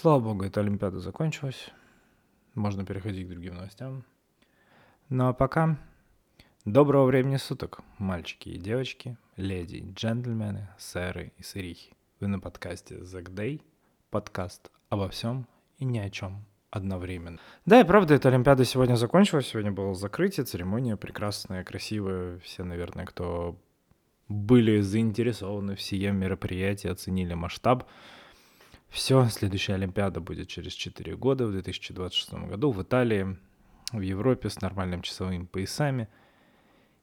[0.00, 1.70] Слава богу, эта Олимпиада закончилась.
[2.54, 4.04] Можно переходить к другим новостям.
[5.08, 5.76] Ну а пока
[6.64, 11.96] доброго времени суток, мальчики и девочки, леди и джентльмены, сэры и сырихи.
[12.20, 13.60] Вы на подкасте The Day,
[14.10, 15.48] подкаст обо всем
[15.78, 17.40] и ни о чем одновременно.
[17.66, 19.48] Да, и правда, эта Олимпиада сегодня закончилась.
[19.48, 22.38] Сегодня было закрытие, церемония прекрасная, красивая.
[22.38, 23.60] Все, наверное, кто
[24.28, 27.88] были заинтересованы в сие мероприятии, оценили масштаб.
[28.88, 33.38] Все, следующая Олимпиада будет через 4 года, в 2026 году, в Италии,
[33.92, 36.08] в Европе с нормальными часовыми поясами.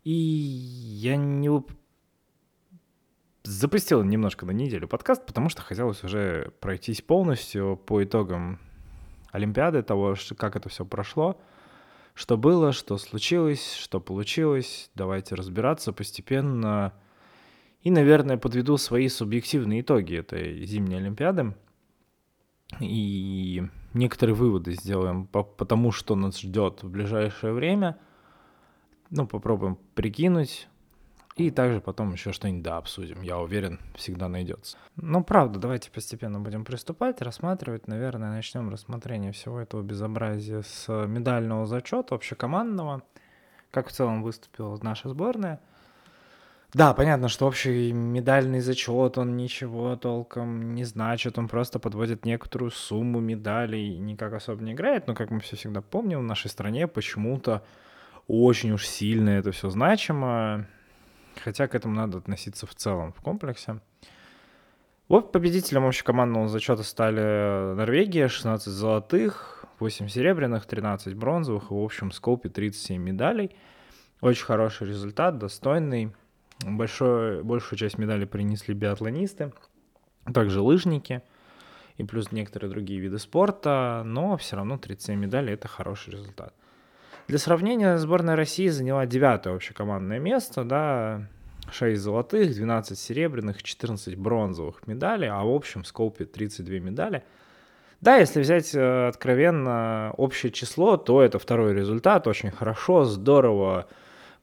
[0.04, 1.50] И я не
[3.44, 8.60] запустил немножко на неделю подкаст, потому что хотелось уже пройтись полностью по итогам
[9.32, 11.40] Олимпиады, того, как это все прошло,
[12.14, 14.90] что было, что случилось, что получилось.
[14.96, 16.94] Давайте разбираться постепенно.
[17.82, 21.54] И, наверное, подведу свои субъективные итоги этой зимней Олимпиады
[22.80, 27.98] и некоторые выводы сделаем по, по тому, что нас ждет в ближайшее время.
[29.10, 30.68] Ну, попробуем прикинуть.
[31.36, 33.22] И также потом еще что-нибудь да, обсудим.
[33.22, 34.78] Я уверен, всегда найдется.
[34.96, 37.88] Ну, правда, давайте постепенно будем приступать, рассматривать.
[37.88, 43.04] Наверное, начнем рассмотрение всего этого безобразия с медального зачета общекомандного.
[43.70, 45.60] Как в целом выступила наша сборная–
[46.74, 52.72] да, понятно, что общий медальный зачет, он ничего толком не значит, он просто подводит некоторую
[52.72, 56.88] сумму медалей, никак особо не играет, но, как мы все всегда помним, в нашей стране
[56.88, 57.64] почему-то
[58.28, 60.68] очень уж сильно это все значимо,
[61.44, 63.80] хотя к этому надо относиться в целом, в комплексе.
[65.08, 72.12] Вот победителем общекомандного зачета стали Норвегия, 16 золотых, 8 серебряных, 13 бронзовых, и в общем
[72.12, 73.56] скопе 37 медалей.
[74.22, 76.14] Очень хороший результат, достойный.
[76.64, 79.52] Большой, большую часть медалей принесли биатлонисты,
[80.34, 81.22] также лыжники
[81.98, 86.54] и плюс некоторые другие виды спорта, но все равно 37 медалей– это хороший результат.
[87.28, 91.28] Для сравнения, сборная России заняла девятое общекомандное место, да,
[91.72, 97.24] 6 золотых, 12 серебряных, 14 бронзовых медалей, а в общем скопе 32 медали.
[98.02, 103.88] Да, если взять э, откровенно общее число, то это второй результат, очень хорошо, здорово,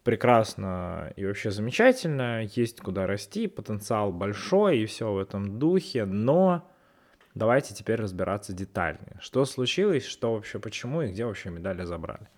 [0.04, 6.68] прекрасно и вообще замечательно, есть куда расти, потенциал большой и все в этом духе, но
[7.34, 9.18] давайте теперь разбираться детальнее.
[9.20, 12.28] Что случилось, что вообще, почему и где вообще медали забрали.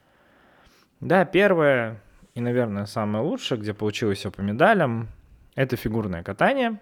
[1.01, 2.03] Да, первое
[2.35, 5.09] и, наверное, самое лучшее, где получилось все по медалям,
[5.55, 6.81] это фигурное катание.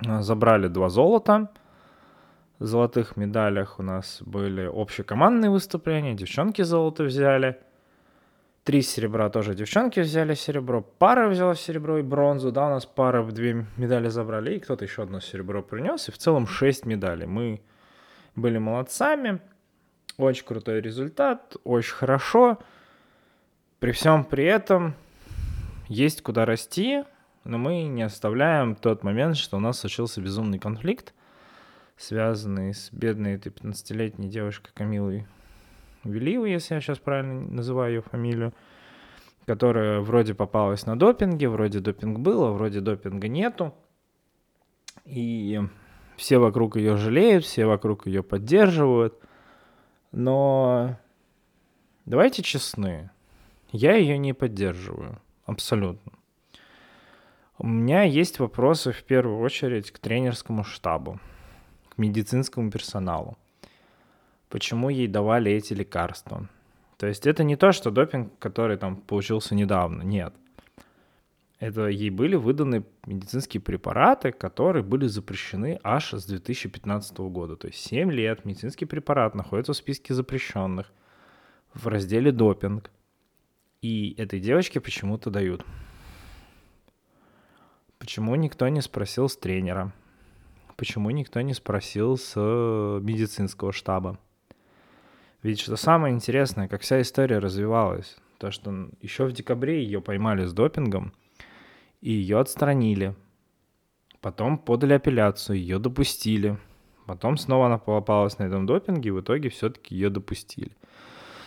[0.00, 1.50] Забрали два золота.
[2.60, 7.58] В золотых медалях у нас были общекомандные выступления, девчонки золото взяли–
[8.68, 10.82] Три серебра тоже девчонки взяли серебро.
[10.82, 12.52] Пара взяла серебро и бронзу.
[12.52, 14.56] Да, у нас пара в две медали забрали.
[14.56, 16.10] И кто-то еще одно серебро принес.
[16.10, 17.24] И в целом шесть медалей.
[17.24, 17.62] Мы
[18.36, 19.40] были молодцами.
[20.18, 21.56] Очень крутой результат.
[21.64, 22.58] Очень хорошо.
[23.78, 24.94] При всем при этом
[25.86, 27.04] есть куда расти.
[27.44, 31.14] Но мы не оставляем тот момент, что у нас случился безумный конфликт,
[31.96, 35.26] связанный с бедной этой 15-летней девушкой Камилой
[36.10, 38.52] Веливу, если я сейчас правильно называю ее фамилию,
[39.46, 43.74] которая вроде попалась на допинге, вроде допинг было, вроде допинга нету.
[45.04, 45.60] И
[46.16, 49.18] все вокруг ее жалеют, все вокруг ее поддерживают.
[50.12, 50.98] Но
[52.04, 53.10] давайте честны,
[53.72, 56.12] я ее не поддерживаю, абсолютно.
[57.58, 61.18] У меня есть вопросы в первую очередь к тренерскому штабу,
[61.88, 63.36] к медицинскому персоналу
[64.48, 66.48] почему ей давали эти лекарства.
[66.96, 70.34] То есть это не то, что допинг, который там получился недавно, нет.
[71.60, 77.56] Это ей были выданы медицинские препараты, которые были запрещены аж с 2015 года.
[77.56, 80.92] То есть 7 лет медицинский препарат находится в списке запрещенных
[81.74, 82.90] в разделе допинг.
[83.82, 85.64] И этой девочке почему-то дают.
[87.98, 89.92] Почему никто не спросил с тренера?
[90.76, 94.18] Почему никто не спросил с медицинского штаба?
[95.42, 100.44] Ведь что самое интересное, как вся история развивалась, то, что еще в декабре ее поймали
[100.44, 101.12] с допингом,
[102.00, 103.14] и ее отстранили.
[104.20, 106.58] Потом подали апелляцию, ее допустили.
[107.06, 110.72] Потом снова она попалась на этом допинге, и в итоге все-таки ее допустили.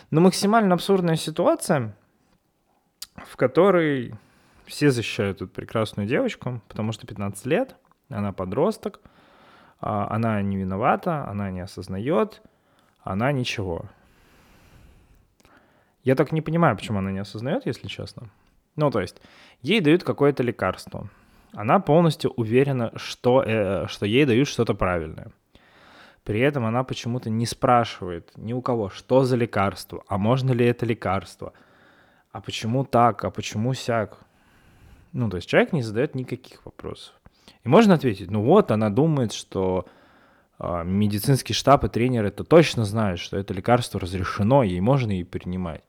[0.10, 1.96] Но максимально абсурдная ситуация,
[3.16, 4.14] в которой
[4.66, 7.76] все защищают эту прекрасную девочку, потому что 15 лет,
[8.10, 9.02] она подросток,
[9.80, 12.42] а, она не виновата, она не осознает,
[13.03, 13.86] она ничего.
[16.03, 18.30] Я так не понимаю, почему она не осознает, если честно.
[18.75, 19.21] Ну, то есть,
[19.62, 21.09] ей дают какое-то лекарство.
[21.53, 25.31] Она полностью уверена, что, э, что ей дают что-то правильное.
[26.24, 30.65] При этом она почему-то не спрашивает ни у кого, что за лекарство, а можно ли
[30.65, 31.54] это лекарство,
[32.31, 34.19] а почему так, а почему сяк.
[35.13, 37.13] Ну, то есть человек не задает никаких вопросов.
[37.63, 39.86] И можно ответить, ну вот, она думает, что
[40.84, 45.84] медицинский штаб и тренер это точно знают, что это лекарство разрешено, ей можно и принимать.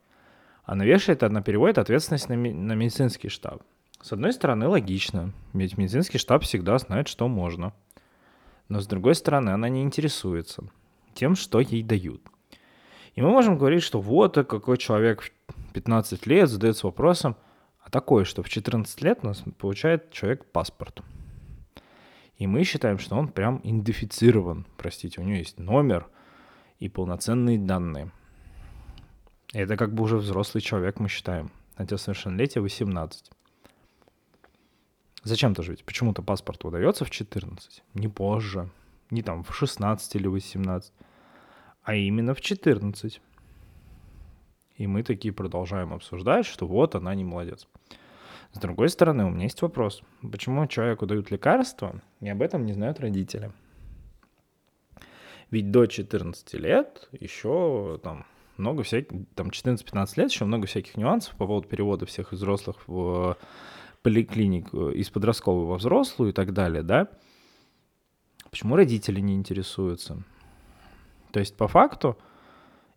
[0.65, 3.63] Она вешает, она переводит ответственность на, ми- на медицинский штаб.
[4.01, 7.73] С одной стороны, логично, ведь медицинский штаб всегда знает, что можно.
[8.69, 10.65] Но с другой стороны, она не интересуется
[11.15, 12.23] тем, что ей дают.
[13.15, 17.37] И мы можем говорить, что вот какой человек в 15 лет задается вопросом,
[17.85, 21.03] а такое, что в 14 лет у нас получает человек паспорт.
[22.43, 24.67] И мы считаем, что он прям идентифицирован.
[24.77, 26.09] Простите, у него есть номер
[26.81, 28.11] и полноценные данные.
[29.53, 31.53] это как бы уже взрослый человек, мы считаем.
[31.77, 33.31] Хотя совершеннолетие 18.
[35.23, 38.69] Зачем-то же ведь почему-то паспорт выдается в 14, не позже,
[39.11, 40.93] не там в 16 или 18,
[41.85, 43.21] а именно в 14.
[44.79, 47.69] И мы такие продолжаем обсуждать, что вот она не молодец.
[48.53, 50.03] С другой стороны, у меня есть вопрос.
[50.21, 53.51] Почему человеку дают лекарства, и об этом не знают родители?
[55.51, 58.27] Ведь до 14 лет еще там
[58.57, 63.37] много всяких, там 14-15 лет еще много всяких нюансов по поводу перевода всех взрослых в
[64.03, 67.09] поликлиник э, из подростковой во взрослую и так далее, да?
[68.51, 70.23] Почему родители не интересуются?
[71.33, 72.19] То есть по факту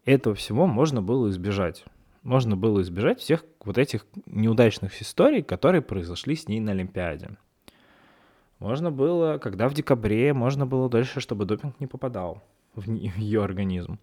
[0.04, 1.86] этого всего можно было избежать
[2.26, 7.38] можно было избежать всех вот этих неудачных историй, которые произошли с ней на Олимпиаде.
[8.58, 12.42] Можно было, когда в декабре, можно было дальше, чтобы допинг не попадал
[12.74, 14.00] в, ее организм.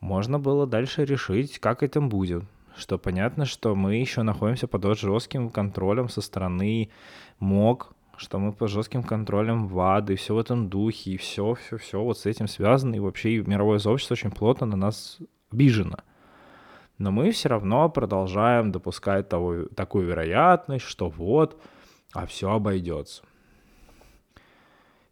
[0.00, 2.42] Можно было дальше решить, как это будет.
[2.76, 6.90] Что понятно, что мы еще находимся под жестким контролем со стороны
[7.38, 11.78] МОК, что мы под жестким контролем ВАДы, и все в этом духе, и все, все,
[11.78, 15.18] все вот с этим связано, и вообще мировое сообщество очень плотно на нас
[15.52, 15.98] обижено
[16.98, 21.60] но мы все равно продолжаем допускать того, такую вероятность, что вот,
[22.12, 23.22] а все обойдется.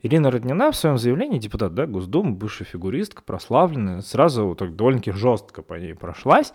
[0.04, 5.62] Ирина Роднина в своем заявлении, депутат да, Госдумы, бывшая фигуристка, прославленная, сразу так довольно-таки жестко
[5.62, 6.52] по ней прошлась,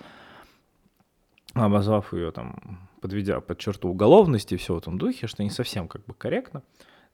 [1.53, 6.05] обозвав ее там, подведя под черту уголовности все в этом духе, что не совсем как
[6.05, 6.61] бы корректно.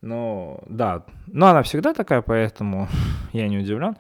[0.02, 2.90] Но да, но она всегда такая, поэтому
[3.34, 3.96] я не удивлен.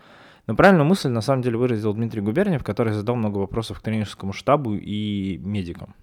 [0.47, 4.31] Но правильную мысль на самом деле выразил Дмитрий Губерниев, который задал много вопросов к тренерскому
[4.31, 5.95] штабу и медикам.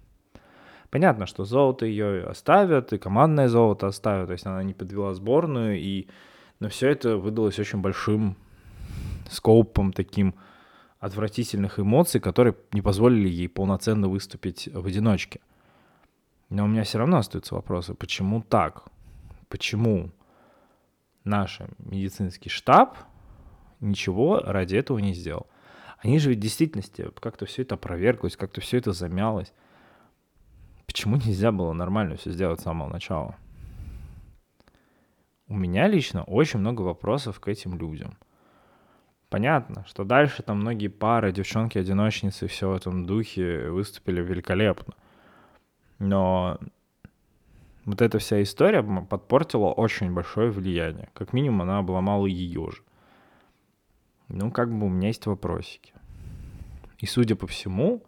[0.89, 5.79] Понятно, что золото ее оставят, и командное золото оставят, то есть она не подвела сборную,
[5.79, 6.07] и...
[6.59, 8.35] но все это выдалось очень большим
[9.29, 10.35] скопом таким
[10.99, 15.39] отвратительных эмоций, которые не позволили ей полноценно выступить в одиночке.
[16.49, 18.83] Но у меня все равно остаются вопросы, почему так?
[19.49, 20.11] Почему
[21.23, 22.97] наш медицинский штаб
[23.83, 25.47] ничего ради этого не сделал.
[25.99, 29.53] Они же ведь в действительности как-то все это опроверглось, как-то все это замялось.
[30.85, 33.35] Почему нельзя было нормально все сделать с самого начала?
[35.47, 38.17] У меня лично очень много вопросов к этим людям.
[39.29, 44.93] Понятно, что дальше там многие пары, девчонки-одиночницы, все в этом духе выступили великолепно.
[45.99, 46.59] Но
[47.85, 51.09] вот эта вся история подпортила очень большое влияние.
[51.13, 52.81] Как минимум, она обломала ее же.
[54.27, 55.93] Ну, как бы у меня есть вопросики.
[56.99, 58.03] И судя по всему,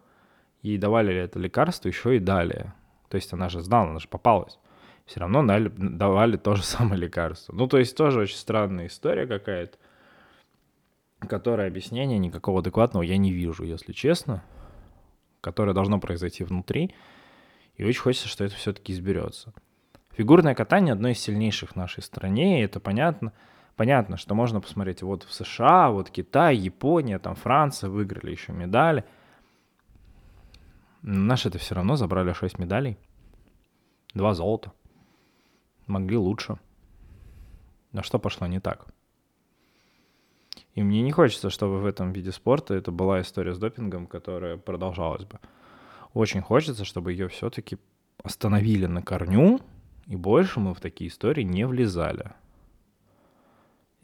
[0.61, 2.73] ей давали ли это лекарство еще и далее.
[3.09, 4.59] То есть она же знала, она же попалась.
[5.05, 7.53] Все равно дали, давали то же самое лекарство.
[7.53, 9.77] Ну, то есть тоже очень странная история какая-то,
[11.19, 14.43] которая объяснения никакого адекватного я не вижу, если честно,
[15.41, 16.95] которое должно произойти внутри.
[17.75, 19.53] И очень хочется, что это все-таки изберется.
[20.13, 23.33] Фигурное катание одно из сильнейших в нашей стране, и это понятно–
[23.75, 29.03] Понятно, что можно посмотреть вот в США, вот Китай, Япония, там Франция выиграли еще медали.
[31.01, 32.97] Наши это все равно забрали 6 медалей.
[34.13, 34.71] Два золота.
[35.87, 36.57] Могли лучше.
[37.91, 38.87] Но что пошло не так?
[40.73, 44.57] И мне не хочется, чтобы в этом виде спорта это была история с допингом, которая
[44.57, 45.39] продолжалась бы.
[46.13, 47.77] Очень хочется, чтобы ее все-таки
[48.23, 49.59] остановили на корню,
[50.07, 52.31] и больше мы в такие истории не влезали.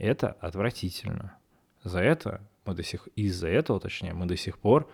[0.02, 1.38] Это отвратительно.
[1.84, 4.90] За это мы до сих из-за этого, точнее, мы до сих пор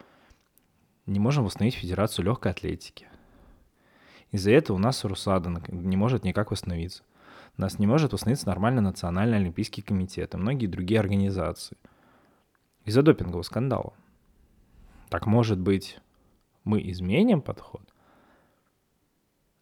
[1.05, 3.07] не можем восстановить Федерацию легкой атлетики.
[4.31, 7.03] Из-за этого у нас Русада не может никак восстановиться.
[7.57, 11.77] У нас не может восстановиться нормально Национальный олимпийский комитет и многие другие организации.
[12.83, 13.93] Из-за допингового скандала.
[15.07, 16.01] Так может быть,
[16.65, 17.93] мы изменим подход?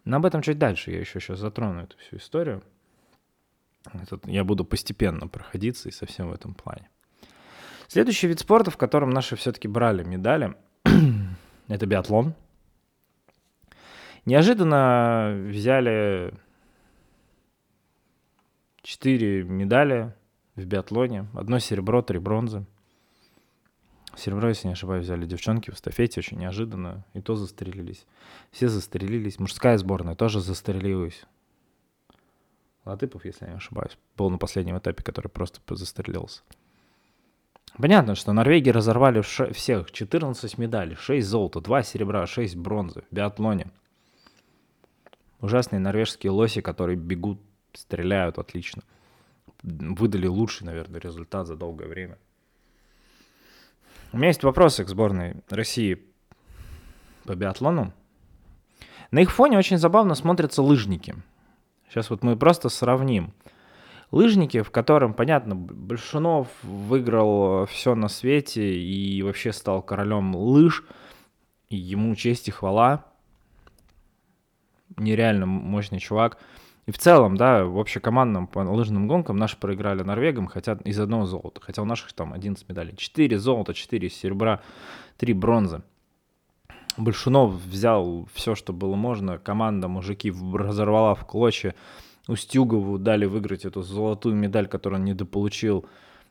[0.05, 2.63] Но об этом чуть дальше я еще сейчас затрону эту всю историю.
[3.93, 6.89] Этот, я буду постепенно проходиться и совсем в этом плане.
[7.87, 10.55] Следующий вид спорта, в котором наши все-таки брали медали,
[11.67, 12.33] это биатлон.
[14.25, 16.33] Неожиданно взяли
[18.81, 20.13] 4 медали
[20.55, 21.27] в биатлоне.
[21.33, 22.65] Одно серебро, три бронзы.
[24.15, 27.03] Серебро, если не ошибаюсь, взяли девчонки в эстафете, очень неожиданно.
[27.13, 28.05] И то застрелились.
[28.51, 29.39] Все застрелились.
[29.39, 31.25] Мужская сборная тоже застрелилась.
[32.85, 36.41] Латыпов, если я не ошибаюсь, был на последнем этапе, который просто застрелился.
[37.77, 43.71] Понятно, что Норвегии разорвали всех 14 медалей, 6 золота, 2 серебра, 6 бронзы в биатлоне.
[45.41, 47.41] Ужасные норвежские лоси, которые бегут,
[47.73, 48.83] стреляют отлично.
[49.61, 52.17] Выдали лучший, наверное, результат за долгое время.
[54.13, 56.01] У меня есть вопросы к сборной России
[57.25, 57.91] по биатлону.
[59.11, 61.15] На их фоне очень забавно смотрятся лыжники.
[61.95, 63.31] Сейчас вот мы просто сравним.
[64.11, 70.83] Лыжники, в котором, понятно, Большунов выиграл все на свете и вообще стал королем лыж,
[71.69, 73.05] ему честь и хвала.
[74.97, 76.37] Нереально мощный чувак.
[76.85, 81.25] И в целом, да, в общекомандном по лыжным гонкам наши проиграли норвегам, хотя из одного
[81.25, 81.61] золота.
[81.61, 82.97] Хотя у наших там 11 медалей.
[82.97, 84.59] 4 золота, 4 серебра,
[85.15, 85.81] 3 бронзы.
[86.97, 89.37] Большунов взял все, что было можно.
[89.37, 91.75] Команда мужики разорвала в клочья.
[92.27, 95.85] Устюгову дали выиграть эту золотую медаль, которую он недополучил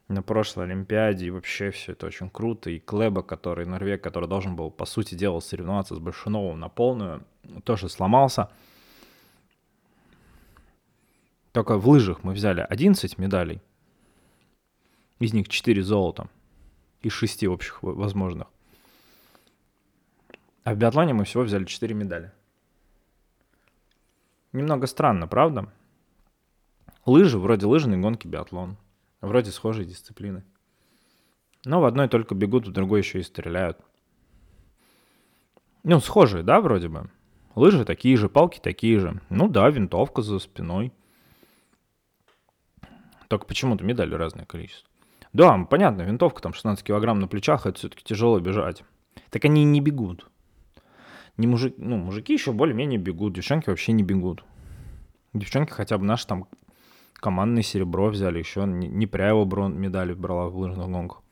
[0.08, 1.26] на прошлой Олимпиаде.
[1.26, 2.70] И вообще все это очень круто.
[2.70, 7.24] И Клеба, который норвег, который должен был, по сути дела, соревноваться с Большуновым на полную,
[7.64, 8.50] тоже сломался.
[11.52, 13.60] Только в лыжах мы взяли 11 медалей.
[15.20, 16.28] Из них 4 золота.
[17.02, 18.48] Из 6 общих возможных.
[20.64, 22.32] А в биатлоне мы всего взяли 4 медали.
[24.52, 25.70] Немного странно, правда?
[27.04, 28.78] Лыжи, вроде лыжные гонки, биатлон.
[29.20, 30.42] Вроде схожие дисциплины.
[31.66, 33.78] Но в одной только бегут, в другой еще и стреляют.
[35.82, 37.10] Ну, схожие, да, вроде бы?
[37.54, 39.20] Лыжи такие же, палки такие же.
[39.28, 40.92] Ну да, винтовка за спиной.
[43.28, 44.88] Только почему-то медали разное количество.
[45.34, 48.82] Да, понятно, винтовка там 16 килограмм на плечах, это все-таки тяжело бежать.
[49.30, 50.30] Так они не бегут.
[51.36, 54.44] Не мужик, ну, мужики еще более-менее бегут, девчонки вообще не бегут.
[55.32, 56.46] Девчонки хотя бы наши там
[57.14, 61.22] командное серебро взяли, еще Непряева брон медали брала в лыжных гонках.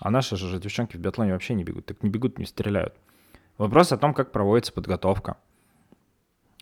[0.00, 1.86] А наши же девчонки в биатлоне вообще не бегут.
[1.86, 2.94] Так не бегут, не стреляют.
[3.58, 5.36] Вопрос о том, как проводится подготовка.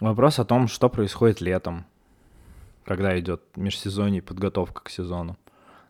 [0.00, 1.86] Вопрос о том, что происходит летом
[2.90, 5.36] когда идет межсезонье подготовка к сезону.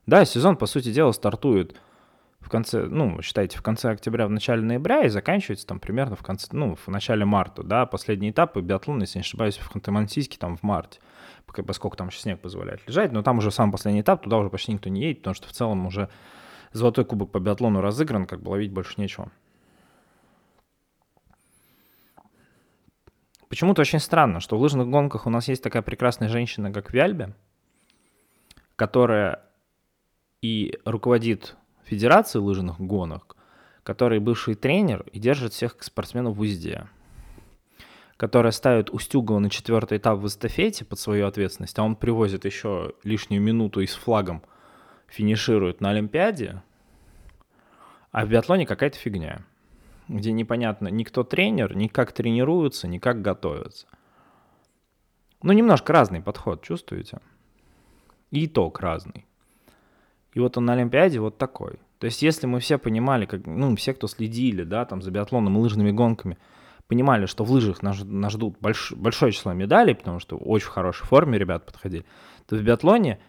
[0.06, 1.74] Да, сезон, по сути дела, стартует
[2.40, 6.22] в конце, ну, считайте, в конце октября, в начале ноября и заканчивается там примерно в
[6.22, 10.56] конце, ну, в начале марта, да, последний этап биатлона, если не ошибаюсь, в Ханты-Мансийске там
[10.56, 11.00] в марте,
[11.46, 14.72] поскольку там еще снег позволяет лежать, но там уже самый последний этап, туда уже почти
[14.72, 16.08] никто не едет, потому что в целом уже
[16.72, 19.30] золотой кубок по биатлону разыгран, как бы ловить больше нечего.
[23.48, 27.34] Почему-то очень странно, что в лыжных гонках у нас есть такая прекрасная женщина, как Вяльбе,
[28.76, 29.42] которая
[30.40, 31.56] и руководит
[31.90, 33.36] Федерацией лыжных гонок,
[33.82, 36.86] который бывший тренер и держит всех спортсменов в узде,
[38.16, 42.94] которая ставит Устюгова на четвертый этап в эстафете под свою ответственность, а он привозит еще
[43.02, 44.42] лишнюю минуту и с флагом
[45.08, 46.62] финиширует на Олимпиаде,
[48.12, 49.44] а в биатлоне какая-то фигня
[50.10, 53.86] где непонятно ни кто тренер, ни как тренируются, ни как готовятся.
[55.42, 57.20] Ну, немножко разный подход, чувствуете?
[58.30, 59.26] И итог разный.
[60.32, 61.78] И вот он на Олимпиаде вот такой.
[61.98, 65.56] То есть если мы все понимали, как, ну, все, кто следили, да, там, за биатлоном
[65.56, 66.38] и лыжными гонками,
[66.86, 70.70] понимали, что в лыжах нас, нас ждут больш, большое число медалей, потому что в очень
[70.70, 72.04] хорошей форме ребят подходили,
[72.46, 73.20] то в биатлоне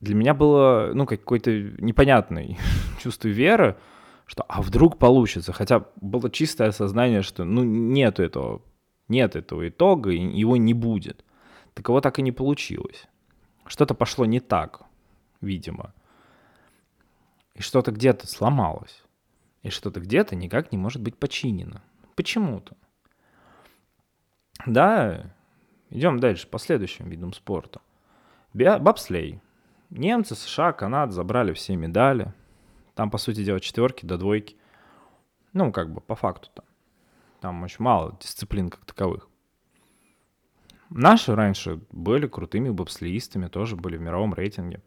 [0.00, 2.58] для меня было, ну, какой-то непонятный
[3.02, 3.76] чувство веры,
[4.26, 8.62] что а вдруг получится, хотя было чистое осознание, что ну нет этого,
[9.08, 11.24] нет этого итога, и его не будет.
[11.74, 13.06] Так его так и не получилось.
[13.66, 14.82] Что-то пошло не так,
[15.40, 15.92] видимо.
[17.54, 19.02] И что-то где-то сломалось.
[19.62, 21.82] И что-то где-то никак не может быть починено.
[22.16, 22.76] Почему-то.
[24.66, 25.32] Да,
[25.90, 27.80] идем дальше по следующим видам спорта.
[28.52, 29.40] Бобслей.
[29.90, 32.32] Немцы, США, Канада забрали все медали.
[32.94, 34.56] Там, по сути дела, четверки до двойки.
[35.52, 36.64] Ну, как бы по факту там.
[37.40, 39.28] Там очень мало дисциплин как таковых.
[40.90, 44.82] Наши раньше были крутыми бобслеистами, тоже были в мировом рейтинге.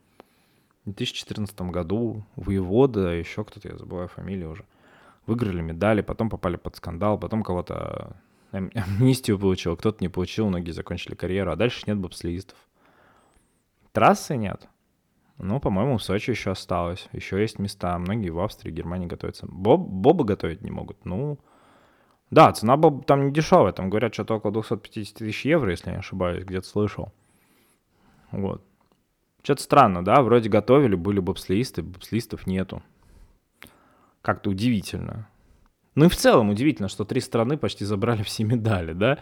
[0.87, 4.63] В 2014 году воевода, еще кто-то, я забываю фамилию уже,
[5.25, 8.15] выиграли медали, потом попали под скандал, потом кого-то
[8.51, 12.57] амнистию получил, кто-то не получил, многие закончили карьеру, а дальше нет бобслеистов.
[13.91, 14.69] Трассы нет.
[15.37, 17.09] Ну, по-моему, в Сочи еще осталось.
[17.11, 17.97] Еще есть места.
[17.99, 19.45] Многие в Австрии, Германии готовятся.
[19.45, 21.03] Боб, боба готовить не могут.
[21.03, 21.37] Ну,
[22.31, 23.73] да, цена боба там не дешевая.
[23.73, 27.11] Там говорят, что-то около 250 тысяч евро, если я не ошибаюсь, где-то слышал.
[28.31, 28.63] Вот.
[29.47, 30.21] Что-то странно, да?
[30.23, 32.83] Вроде готовили, были бобслеисты, бобслеистов нету.
[34.21, 35.29] Как-то удивительно.
[35.95, 39.19] Ну и в целом удивительно, что три страны почти забрали все медали, да?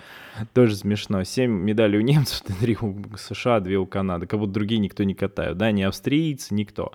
[0.56, 1.24] Тоже смешно.
[1.26, 4.26] Семь медалей у немцев, три у США, две у Канады.
[4.26, 5.70] Как будто другие никто не катают, да?
[5.70, 6.92] Ни австрийцы, никто.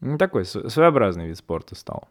[0.00, 2.08] Ну, такой своеобразный вид спорта стал.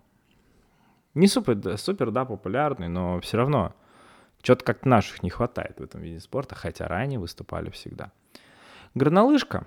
[1.15, 3.73] Не супер, супер, да, популярный, но все равно
[4.43, 8.11] что-то как наших не хватает в этом виде спорта, хотя ранее выступали всегда.
[8.93, 9.65] Горнолыжка.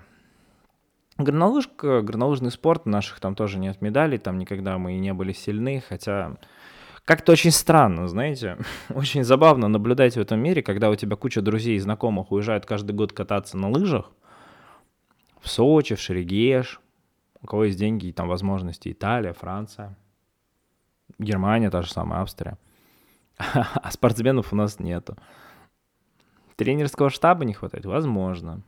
[1.19, 5.83] Горнолыжка, горнолыжный спорт, наших там тоже нет медалей, там никогда мы и не были сильны,
[5.85, 6.37] хотя
[7.03, 8.57] как-то очень странно, знаете,
[8.89, 12.93] очень забавно наблюдать в этом мире, когда у тебя куча друзей и знакомых уезжают каждый
[12.93, 14.11] год кататься на лыжах
[15.41, 16.79] в Сочи, в Шерегеш,
[17.41, 19.97] у кого есть деньги и там возможности Италия, Франция,
[21.17, 22.57] Германия, та же самая Австрия.
[23.37, 25.17] А спортсменов у нас нету.
[26.55, 27.85] Тренерского штаба не хватает?
[27.85, 28.61] Возможно.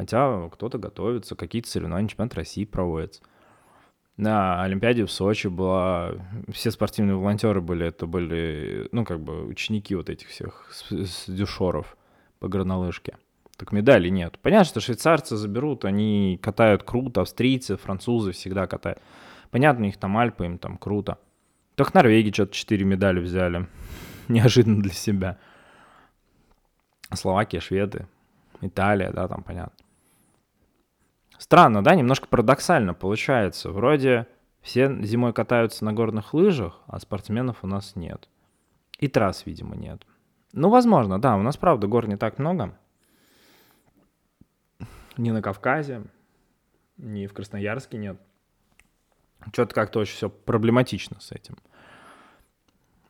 [0.00, 3.20] Хотя кто-то готовится, какие-то соревнования, чемпионат России проводятся
[4.16, 6.12] на Олимпиаде в Сочи была,
[6.50, 11.24] все спортивные волонтеры были, это были, ну, как бы ученики вот этих всех с, с
[11.28, 11.98] дюшоров
[12.38, 13.18] по горнолыжке.
[13.58, 14.38] Так медалей нет.
[14.40, 19.00] Понятно, что швейцарцы заберут, они катают круто, австрийцы, французы всегда катают.
[19.50, 21.18] Понятно, у них там Альпы, им там круто.
[21.74, 23.66] Только Норвегии что-то 4 медали взяли.
[24.28, 25.38] Неожиданно для себя.
[27.12, 28.06] Словакия, Шведы,
[28.62, 29.76] Италия, да, там понятно.
[31.40, 33.70] Странно, да, немножко парадоксально получается.
[33.70, 34.26] Вроде
[34.60, 38.28] все зимой катаются на горных лыжах, а спортсменов у нас нет.
[38.98, 40.06] И трасс, видимо, нет.
[40.52, 42.78] Ну, возможно, да, у нас, правда, гор не так много.
[45.16, 46.02] Ни на Кавказе,
[46.98, 48.20] ни в Красноярске нет.
[49.54, 51.56] Что-то как-то очень все проблематично с этим.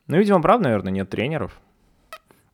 [0.07, 1.61] Ну, видимо, правда, наверное, нет тренеров.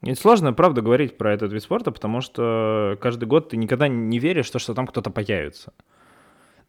[0.03, 4.19] И сложно, правда, говорить про этот вид спорта, потому что каждый год ты никогда не
[4.19, 5.73] веришь, что, что там кто-то появится.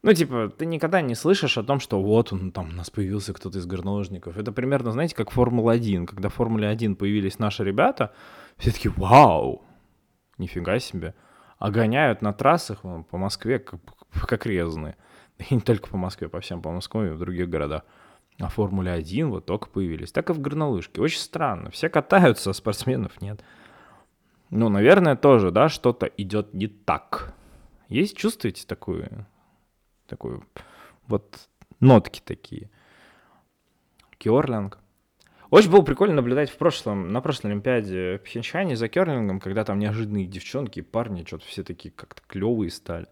[0.02, 3.32] Ну, типа, ты никогда не слышишь о том, что вот он, там у нас появился
[3.34, 4.38] кто-то из горнолыжников.
[4.38, 6.06] Это примерно, знаете, как Формула-1.
[6.06, 8.12] Когда в Формуле-1 появились наши ребята,
[8.58, 9.64] все таки вау,
[10.38, 11.14] нифига себе.
[11.58, 13.80] А гоняют на трассах по Москве как,
[14.26, 14.96] как резаные.
[15.38, 17.82] И не только по Москве, по всем по Москве и в других городах.
[18.40, 20.12] А Формуле 1 вот только появились.
[20.12, 21.00] Так и в горнолыжке.
[21.00, 21.70] Очень странно.
[21.70, 23.42] Все катаются, а спортсменов нет.
[24.50, 27.34] Ну, наверное, тоже, да, что-то идет не так.
[27.88, 29.26] Есть, чувствуете такую,
[30.06, 30.44] такую,
[31.06, 31.48] вот
[31.80, 32.70] нотки такие?
[34.18, 34.78] Керлинг.
[35.50, 39.78] Очень было прикольно наблюдать в прошлом, на прошлой Олимпиаде в Пхенчхане за керлингом, когда там
[39.78, 43.06] неожиданные девчонки и парни, что-то все такие как-то клевые стали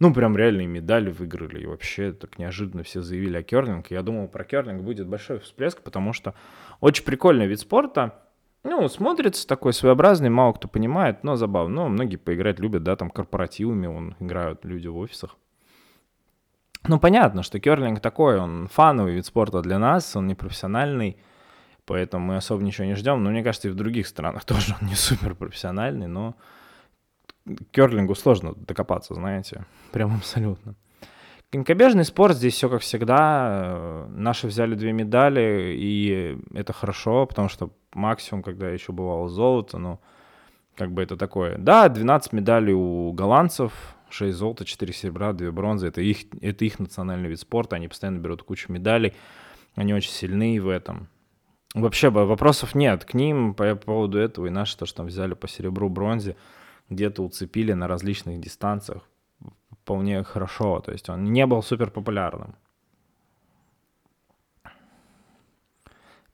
[0.00, 1.62] ну, прям реальные медали выиграли.
[1.62, 3.90] И вообще так неожиданно все заявили о керлинг.
[3.90, 6.34] Я думал, про керлинг будет большой всплеск, потому что
[6.80, 8.22] очень прикольный вид спорта.
[8.64, 11.82] Ну, смотрится такой своеобразный, мало кто понимает, но забавно.
[11.82, 15.36] Ну, многие поиграть любят, да, там корпоративами он играют люди в офисах.
[16.86, 21.18] Ну, понятно, что керлинг такой, он фановый вид спорта для нас, он не профессиональный,
[21.86, 23.22] поэтому мы особо ничего не ждем.
[23.22, 26.36] Но мне кажется, и в других странах тоже он не супер профессиональный, но
[27.70, 30.74] керлингу сложно докопаться, знаете, прям абсолютно.
[31.50, 34.06] Конькобежный спорт, здесь все как всегда.
[34.10, 39.98] Наши взяли две медали, и это хорошо, потому что максимум, когда еще бывало золото, ну,
[40.76, 41.56] как бы это такое.
[41.56, 43.72] Да, 12 медалей у голландцев,
[44.10, 45.88] 6 золота, 4 серебра, 2 бронзы.
[45.88, 49.14] Это их, это их национальный вид спорта, они постоянно берут кучу медалей,
[49.74, 51.08] они очень сильны в этом.
[51.74, 55.48] Вообще вопросов нет к ним по поводу этого, и наши то, что там взяли по
[55.48, 56.36] серебру, бронзе–
[56.88, 59.08] где-то уцепили на различных дистанциях
[59.88, 60.80] вполне хорошо.
[60.80, 62.56] То есть он не был супер популярным.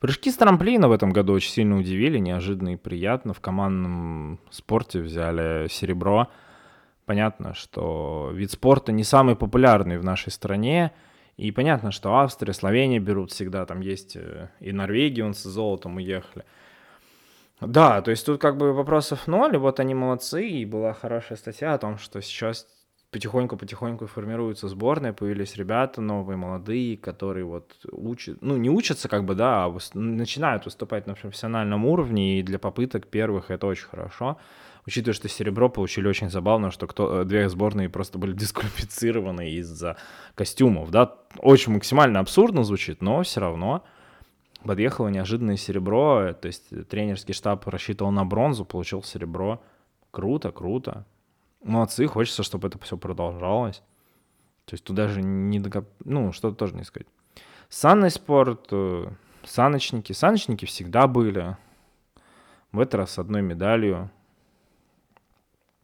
[0.00, 3.32] Прыжки с трамплина в этом году очень сильно удивили, неожиданно и приятно.
[3.32, 6.28] В командном спорте взяли серебро.
[7.06, 10.90] Понятно, что вид спорта не самый популярный в нашей стране.
[11.36, 13.66] И понятно, что Австрия, Словения берут всегда.
[13.66, 16.44] Там есть э, и Норвегия, он с золотом уехали.
[17.60, 21.74] Да, то есть тут как бы вопросов ноль, вот они молодцы, и была хорошая статья
[21.74, 22.66] о том, что сейчас
[23.14, 29.36] потихоньку-потихоньку формируются сборные, появились ребята новые, молодые, которые вот учат, ну не учатся как бы,
[29.36, 34.36] да, а начинают выступать на профессиональном уровне, и для попыток первых это очень хорошо.
[34.86, 39.96] Учитывая, что серебро получили очень забавно, что кто, э, две сборные просто были дисквалифицированы из-за
[40.34, 43.84] костюмов, да, очень максимально абсурдно звучит, но все равно
[44.64, 49.62] подъехало неожиданное серебро, то есть тренерский штаб рассчитывал на бронзу, получил серебро.
[50.10, 51.06] Круто, круто.
[51.62, 53.82] Молодцы, хочется, чтобы это все продолжалось.
[54.64, 55.86] То есть тут даже не докоп...
[56.04, 57.06] Ну, что-то тоже не сказать.
[57.68, 59.06] Санный спорт, э,
[59.44, 60.12] саночники.
[60.12, 61.56] Саночники всегда были.
[62.72, 64.10] В этот раз с одной медалью.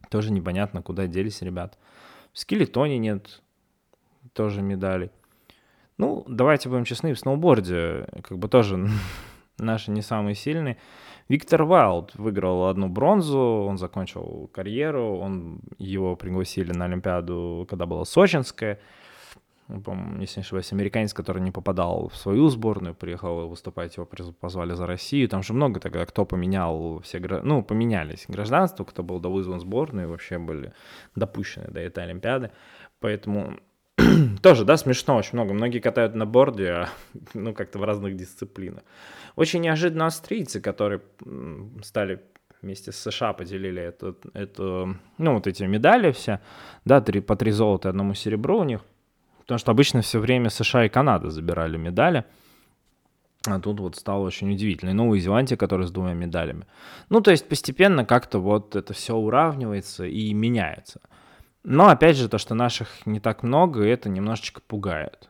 [0.09, 1.77] Тоже непонятно, куда делись ребят.
[2.33, 3.41] В скелетоне нет
[4.33, 5.11] тоже медалей.
[6.01, 8.89] Ну, давайте будем честны, в сноуборде как бы тоже
[9.59, 10.77] наши не самые сильные.
[11.29, 18.03] Виктор Вайлд выиграл одну бронзу, он закончил карьеру, он, его пригласили на Олимпиаду, когда была
[18.05, 18.79] сочинская.
[19.67, 24.09] По-моему, если не ошибаюсь, американец, который не попадал в свою сборную, приехал выступать, его
[24.39, 25.29] позвали за Россию.
[25.29, 30.09] Там же много тогда, кто поменял все, ну, поменялись гражданство, кто был довызван в сборную,
[30.09, 30.73] вообще были
[31.15, 32.49] допущены до этой Олимпиады.
[32.99, 33.59] Поэтому
[34.41, 35.53] тоже, да, смешно очень много.
[35.53, 36.89] Многие катают на борде, а,
[37.33, 38.83] ну, как-то в разных дисциплинах.
[39.35, 41.01] Очень неожиданно австрийцы, которые
[41.83, 42.21] стали
[42.61, 46.39] вместе с США поделили эту, эту, ну, вот эти медали все,
[46.85, 48.81] да, три, по три золота и одному серебру у них,
[49.39, 52.25] потому что обычно все время США и Канада забирали медали,
[53.47, 54.91] а тут вот стало очень удивительно.
[54.91, 56.67] И Новая Зеландия, которая с двумя медалями.
[57.09, 61.01] Ну, то есть постепенно как-то вот это все уравнивается и меняется.
[61.63, 65.29] Но опять же, то, что наших не так много, это немножечко пугает.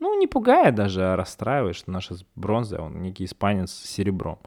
[0.00, 4.38] Ну, не пугает даже, а расстраивает, что наша бронза, он некий испанец с серебром.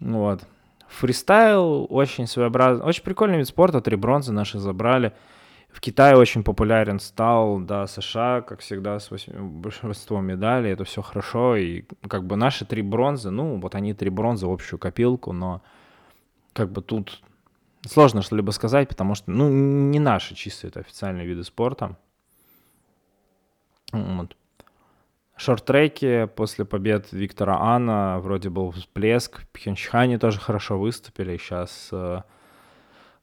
[0.00, 0.46] Вот.
[0.88, 5.12] Фристайл очень своеобразный, очень прикольный вид спорта, три бронзы наши забрали.
[5.70, 11.56] В Китае очень популярен стал, да, США, как всегда, с большинством медалей, это все хорошо,
[11.56, 15.62] и как бы наши три бронзы, ну, вот они три бронзы в общую копилку, но
[16.52, 17.20] как бы тут
[17.86, 21.96] Сложно что-либо сказать, потому что, ну, не наши чисто это официальные виды спорта.
[23.92, 24.36] Вот.
[25.36, 29.40] Шорт-треки после побед Виктора Анна вроде был всплеск.
[29.42, 31.36] В Пхенчхане тоже хорошо выступили.
[31.36, 32.22] Сейчас э,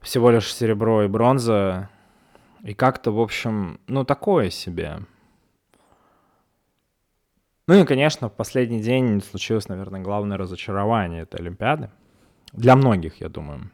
[0.02, 1.90] всего лишь серебро и бронза.
[2.64, 5.00] И как-то, в общем, ну, такое себе.
[7.68, 11.90] Ну и, конечно, в последний день случилось, наверное, главное разочарование этой Олимпиады.
[12.52, 13.72] Для многих, я думаю.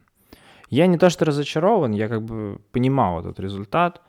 [0.70, 4.02] Я не то что разочарован, я как бы понимал этот результат,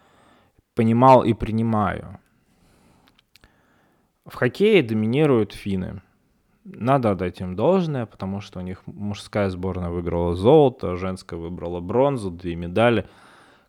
[0.74, 2.18] понимал и принимаю.
[4.26, 6.02] В хоккее доминируют финны.
[6.64, 12.30] Надо отдать им должное, потому что у них мужская сборная выиграла золото, женская выбрала бронзу,
[12.30, 13.08] две медали.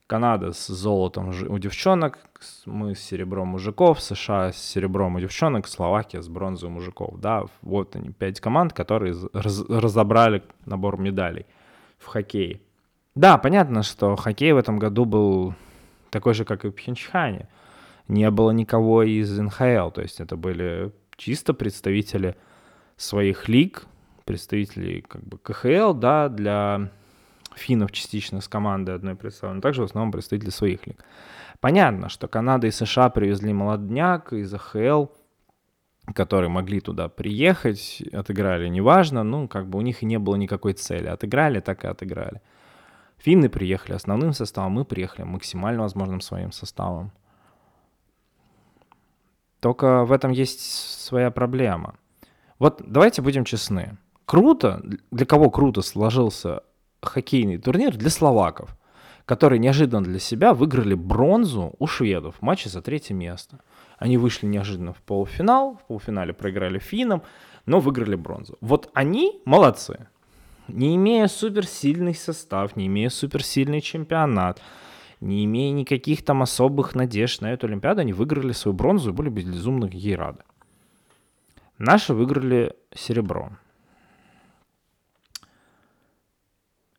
[0.06, 2.18] Канада с золотом у девчонок,
[2.66, 7.20] мы с серебром мужиков, США с серебром у девчонок, Словакия с бронзой у мужиков.
[7.20, 11.46] Да, вот они, пять команд, которые раз разобрали набор медалей
[12.00, 12.60] в хоккее.
[13.20, 15.54] Да, понятно, что хоккей в этом году был
[16.10, 17.50] такой же, как и в Пхенчхане.
[18.08, 22.38] Не было никого из НХЛ, то есть это были чисто представители
[22.96, 23.88] своих лиг,
[24.24, 26.92] представители как бы КХЛ, да, для
[27.56, 31.04] финнов частично с командой одной представлены, также в основном представители своих лиг.
[31.60, 35.08] Понятно, что Канада и США привезли молодняк из АХЛ,
[36.16, 40.72] которые могли туда приехать, отыграли, неважно, ну, как бы у них и не было никакой
[40.72, 41.08] цели.
[41.08, 42.40] Отыграли, так и отыграли.
[43.20, 47.12] Финны приехали основным составом, мы приехали максимально возможным своим составом.
[49.60, 50.62] Только в этом есть
[51.02, 51.96] своя проблема.
[52.60, 53.98] Вот давайте будем честны.
[54.26, 56.64] Круто, для кого круто сложился
[57.02, 57.98] хоккейный турнир?
[57.98, 58.78] Для словаков,
[59.26, 63.60] которые неожиданно для себя выиграли бронзу у шведов в матче за третье место.
[63.98, 67.24] Они вышли неожиданно в полуфинал, в полуфинале проиграли финнам,
[67.66, 68.58] но выиграли бронзу.
[68.62, 70.08] Вот они молодцы
[70.70, 74.62] не имея суперсильный состав, не имея суперсильный чемпионат,
[75.20, 79.30] не имея никаких там особых надежд на эту Олимпиаду, они выиграли свою бронзу и были
[79.30, 80.40] безумно ей рады.
[81.78, 83.52] Наши выиграли серебро.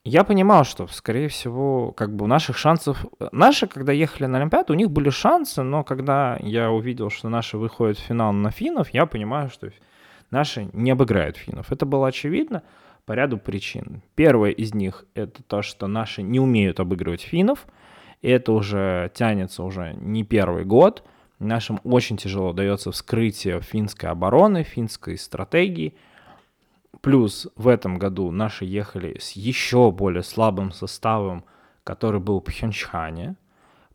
[0.03, 3.05] Я понимал, что, скорее всего, как бы у наших шансов...
[3.33, 7.59] Наши, когда ехали на Олимпиаду, у них были шансы, но когда я увидел, что наши
[7.59, 9.71] выходят в финал на финнов, я понимаю, что
[10.31, 11.71] наши не обыграют финнов.
[11.71, 12.63] Это было очевидно
[13.11, 14.03] по ряду причин.
[14.15, 17.67] Первое из них— это то, что наши не умеют обыгрывать финнов,
[18.23, 21.03] это уже тянется уже не первый год.
[21.41, 25.97] Нашим очень тяжело дается вскрытие финской обороны, финской стратегии.
[27.01, 31.45] Плюс в этом году наши ехали с еще более слабым составом,
[31.83, 33.35] который был в Пхенчхане.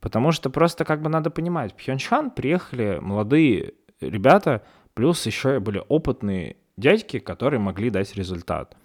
[0.01, 5.81] Потому что просто как бы надо понимать, в Пхенчхан приехали молодые ребята, плюс еще были
[5.87, 8.75] опытные дядьки, которые могли дать результат.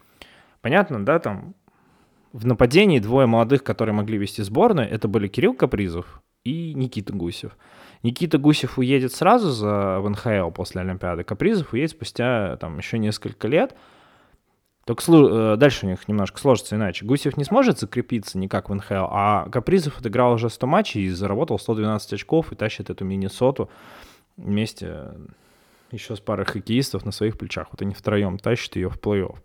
[0.60, 1.54] Понятно, да, там
[2.32, 7.56] в нападении двое молодых, которые могли вести сборную, это были Кирилл Капризов и Никита Гусев.
[8.02, 13.48] Никита Гусев уедет сразу за в НХЛ после Олимпиады, Капризов уедет спустя там еще несколько
[13.48, 13.76] лет.
[14.86, 17.04] Только слу- э, дальше у них немножко сложится иначе.
[17.04, 21.58] Гусев не сможет закрепиться никак в НХЛ, а Капризов отыграл уже 100 матчей и заработал
[21.58, 23.68] 112 очков и тащит эту Миннесоту
[24.36, 25.10] вместе
[25.90, 27.68] еще с парой хоккеистов на своих плечах.
[27.70, 29.36] Вот они втроем тащат ее в плей-офф.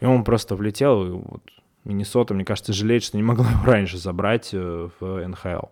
[0.00, 1.42] И он просто влетел, и вот
[1.84, 5.66] Миннесота, мне кажется, жалеет, что не могла его раньше забрать э, в НХЛ.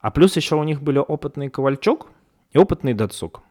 [0.00, 2.08] А плюс еще у них были опытный Ковальчук
[2.52, 3.42] и опытный Дацук,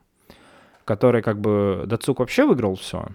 [0.85, 1.83] который как бы...
[1.87, 3.07] Дацук вообще выиграл все.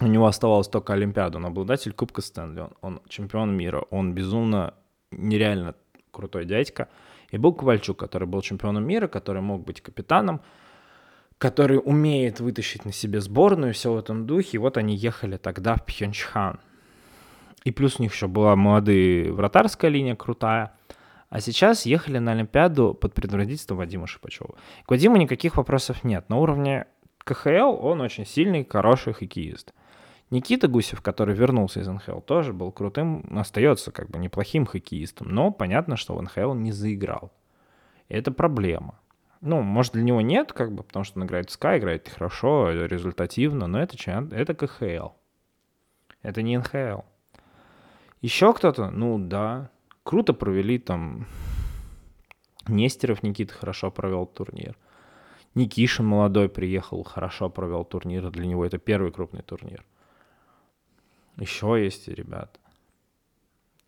[0.00, 4.74] У него оставалось только Олимпиаду, он обладатель Кубка Стэнли, он, он чемпион мира, он безумно
[5.10, 5.74] нереально
[6.10, 6.88] крутой дядька.
[7.30, 10.42] И был Ковальчук, который был чемпионом мира, который мог быть капитаном,
[11.38, 14.50] который умеет вытащить на себе сборную, все в этом духе.
[14.52, 16.60] И вот они ехали тогда в Пхенчхан.
[17.64, 20.72] И плюс у них еще была молодая вратарская линия крутая.
[21.28, 24.54] А сейчас ехали на Олимпиаду под предводительством Вадима Шипачева.
[24.84, 26.28] К Вадиму никаких вопросов нет.
[26.28, 26.86] На уровне
[27.18, 29.74] КХЛ он очень сильный, хороший хоккеист.
[30.30, 35.52] Никита Гусев, который вернулся из НХЛ, тоже был крутым, остается как бы неплохим хоккеистом, но
[35.52, 37.32] понятно, что в НХЛ не заиграл.
[38.08, 38.98] И это проблема.
[39.40, 42.70] Ну, может, для него нет, как бы, потому что он играет в Sky, играет хорошо,
[42.70, 43.96] результативно, но это,
[44.32, 45.10] это КХЛ.
[46.22, 47.02] Это не НХЛ.
[48.20, 48.90] Еще кто-то?
[48.90, 49.70] Ну, да.
[50.02, 51.26] Круто провели там.
[52.66, 54.76] Нестеров Никита хорошо провел турнир.
[55.54, 58.30] Никишин молодой приехал, хорошо провел турнир.
[58.30, 59.84] Для него это первый крупный турнир.
[61.36, 62.58] Еще есть ребята.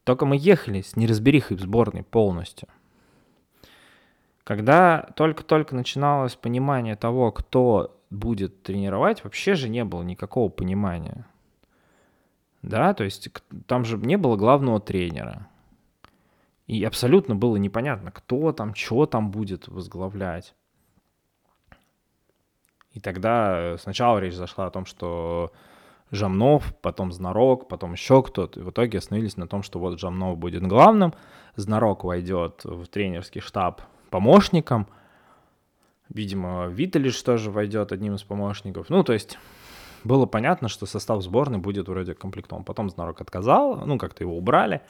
[0.05, 2.69] Только мы ехали с неразберихой в сборной полностью.
[4.49, 11.27] Когда только-только начиналось понимание того, кто будет тренировать, вообще же не было никакого понимания.
[12.63, 13.29] Да, то есть
[13.67, 15.47] там же не было главного тренера.
[16.67, 20.55] И абсолютно было непонятно, кто там, что там будет возглавлять.
[22.93, 25.53] И тогда сначала речь зашла о том, что
[26.11, 28.61] Жамнов, потом Знарок, потом еще кто-то.
[28.61, 31.13] И в итоге остановились на том, что вот Жамнов будет главным,
[31.57, 34.87] Знарок войдет в тренерский штаб помощником.
[36.09, 38.89] Видимо, Виталиш тоже войдет одним из помощников.
[38.89, 39.39] Ну, то есть
[40.05, 42.65] было понятно, что состав сборной будет вроде комплектом.
[42.65, 44.81] Потом Знарок отказал, ну, как-то его убрали.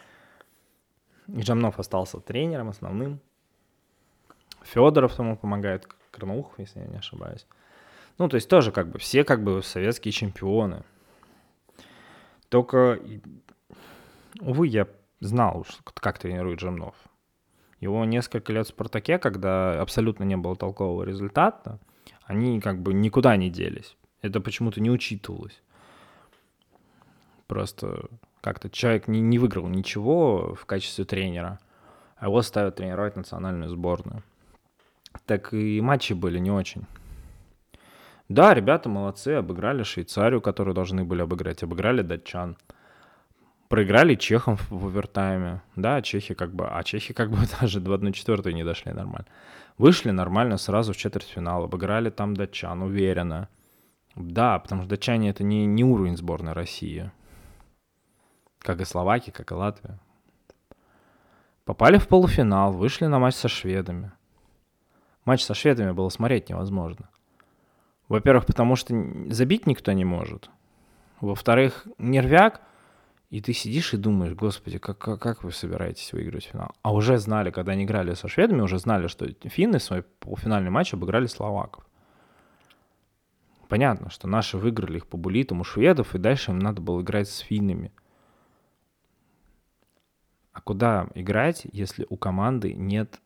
[1.29, 3.21] И Жамнов остался тренером основным.
[4.63, 7.47] Федоров тому помогает, Корнухов, если я не ошибаюсь.
[8.19, 10.83] Ну, то есть тоже как бы все как бы советские чемпионы.
[12.49, 12.99] Только,
[14.41, 14.89] увы, я
[15.21, 16.95] знал, как тренирует Жамнов.
[17.81, 21.79] Его несколько лет в «Спартаке», когда абсолютно не было толкового результата,
[22.25, 23.97] они как бы никуда не делись.
[24.21, 25.63] Это почему-то не учитывалось.
[27.47, 28.09] Просто
[28.41, 31.61] как-то человек не, не выиграл ничего в качестве тренера,
[32.17, 34.23] а его ставят тренировать национальную сборную.
[35.25, 36.85] Так и матчи были не очень.
[38.29, 42.59] Да, ребята молодцы, обыграли Швейцарию, которую должны были обыграть, обыграли датчан.
[43.69, 45.63] Проиграли чехам в овертайме.
[45.77, 46.67] Да, чехи как бы...
[46.67, 49.27] А чехи как бы даже до 1-4 не дошли нормально.
[49.77, 51.65] Вышли нормально сразу в четвертьфинал.
[51.65, 53.49] Обыграли там датчан, уверенно.
[54.17, 57.11] Да, потому что датчане это не, не уровень сборной России.
[58.59, 60.01] Как и Словакия, как и Латвия.
[61.65, 64.11] Попали в полуфинал, вышли на матч со шведами.
[65.27, 67.11] Матч со шведами было смотреть невозможно.
[68.09, 68.95] Во-первых, потому что
[69.29, 70.49] забить никто не может.
[71.21, 72.63] Во-вторых, нервяк,
[73.31, 76.75] и ты сидишь и думаешь, господи, как, как, как вы собираетесь выиграть финал?
[76.83, 80.95] А уже знали, когда они играли со шведами, уже знали, что финны свой полуфинальный матч
[80.95, 81.85] обыграли словаков.
[83.69, 87.29] Понятно, что наши выиграли их по булитам у шведов, и дальше им надо было играть
[87.29, 87.93] с финнами.
[90.53, 93.21] А куда играть, если у команды нет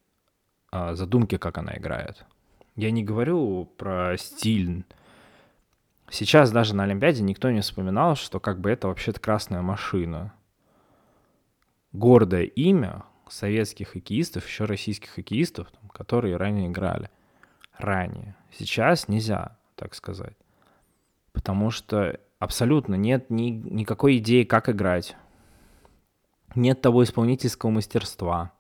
[0.73, 2.27] а, задумки, как она играет?
[2.75, 4.85] Я не говорю про стиль.
[6.13, 10.35] Сейчас даже на Олимпиаде никто не вспоминал, что как бы это вообще-то красная машина.
[11.93, 17.09] Гордое имя советских хоккеистов, еще российских хоккеистов, которые ранее играли.
[17.79, 18.37] Ранее.
[18.51, 20.37] Сейчас нельзя так сказать.
[21.33, 25.17] Потому что абсолютно нет ни, никакой идеи, как играть.
[26.55, 28.53] Нет того исполнительского мастерства.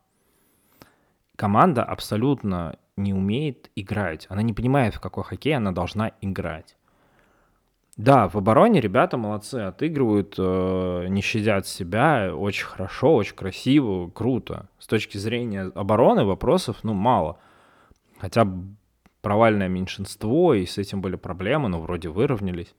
[1.36, 4.24] Команда абсолютно не умеет играть.
[4.30, 6.78] Она не понимает, в какой хоккей она должна играть.
[7.98, 14.68] Да, в обороне ребята молодцы, отыгрывают, э, не щадят себя, очень хорошо, очень красиво, круто.
[14.78, 17.38] С точки зрения обороны вопросов, ну, мало.
[18.18, 18.46] Хотя
[19.20, 22.74] провальное меньшинство, и с этим были проблемы, но вроде выровнялись.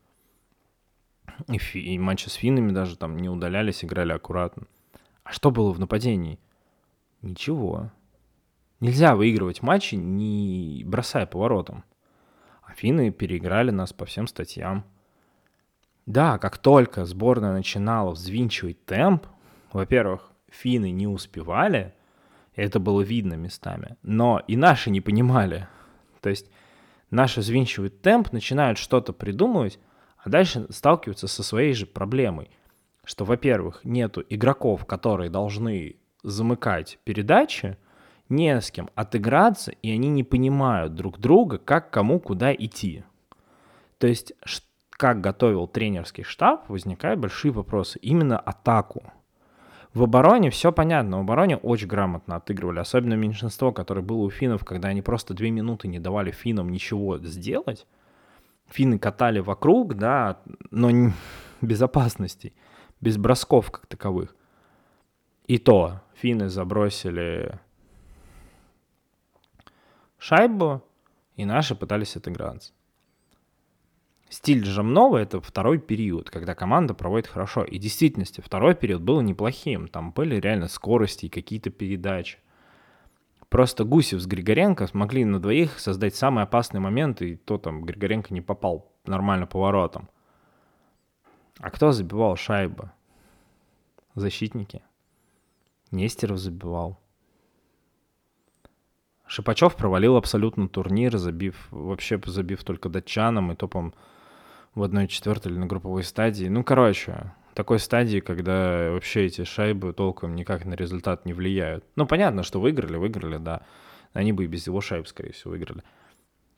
[1.48, 4.64] И, фи- и матчи с финнами даже там не удалялись, играли аккуратно.
[5.22, 6.40] А что было в нападении?
[7.22, 7.90] Ничего.
[8.80, 11.84] Нельзя выигрывать матчи, не бросая поворотом.
[12.62, 14.84] А финны переиграли нас по всем статьям.
[16.06, 19.26] Да, как только сборная начинала взвинчивать темп,
[19.72, 21.94] во-первых, финны не успевали,
[22.54, 25.66] это было видно местами, но и наши не понимали.
[26.20, 26.50] То есть
[27.10, 29.78] наши взвинчивают темп, начинают что-то придумывать,
[30.18, 32.50] а дальше сталкиваются со своей же проблемой,
[33.04, 37.76] что, во-первых, нету игроков, которые должны замыкать передачи,
[38.28, 43.04] не с кем отыграться, и они не понимают друг друга, как кому куда идти.
[43.98, 44.32] То есть,
[44.96, 47.98] как готовил тренерский штаб, возникают большие вопросы.
[48.00, 49.12] Именно атаку.
[49.92, 51.18] В обороне все понятно.
[51.18, 52.80] В обороне очень грамотно отыгрывали.
[52.80, 57.18] Особенно меньшинство, которое было у финнов, когда они просто две минуты не давали финнам ничего
[57.18, 57.86] сделать.
[58.68, 61.12] Финны катали вокруг, да, но
[61.60, 62.52] без опасностей,
[63.00, 64.34] без бросков как таковых.
[65.46, 67.60] И то финны забросили
[70.18, 70.82] шайбу,
[71.36, 72.73] и наши пытались отыграться.
[74.34, 77.62] Стиль Жамнова— это второй период, когда команда проводит хорошо.
[77.62, 79.86] И в действительности второй период был неплохим.
[79.86, 82.38] Там были реально скорости и какие-то передачи.
[83.48, 88.34] Просто Гусев с Григоренко смогли на двоих создать самые опасные моменты, и то там Григоренко
[88.34, 90.08] не попал нормально поворотом.
[91.60, 92.90] А кто забивал шайбы?
[94.16, 94.82] Защитники.
[95.92, 96.98] Нестеров забивал.
[99.28, 103.94] Шипачев провалил абсолютно турнир, забив, вообще забив только датчанам и топом
[104.74, 106.46] в одной четвертой или на групповой стадии.
[106.46, 111.84] Ну, короче, такой стадии, когда вообще эти шайбы толком никак на результат не влияют.
[111.96, 113.62] Ну, понятно, что выиграли, выиграли, да.
[114.12, 115.82] Они бы и без его шайб, скорее всего, выиграли.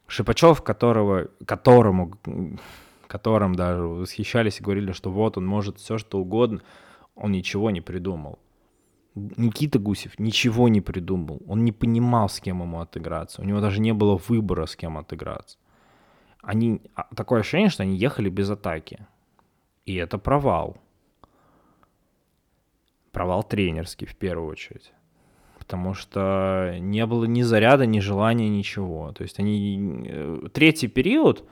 [0.07, 2.19] Шипачев, которого, которому,
[3.07, 6.61] которым даже восхищались и говорили, что вот он может все что угодно,
[7.15, 8.39] он ничего не придумал.
[9.15, 11.43] Никита Гусев ничего не придумал.
[11.49, 13.41] Он не понимал, с кем ему отыграться.
[13.41, 15.57] У него даже не было выбора, с кем отыграться.
[16.47, 19.05] Они, а, такое ощущение, что они ехали без атаки.
[19.85, 20.77] И это провал.
[23.11, 24.93] Провал тренерский в первую очередь.
[25.59, 29.13] Потому что не было ни заряда, ни желания, ничего.
[29.13, 30.05] То есть они...
[30.07, 31.49] Э, третий период,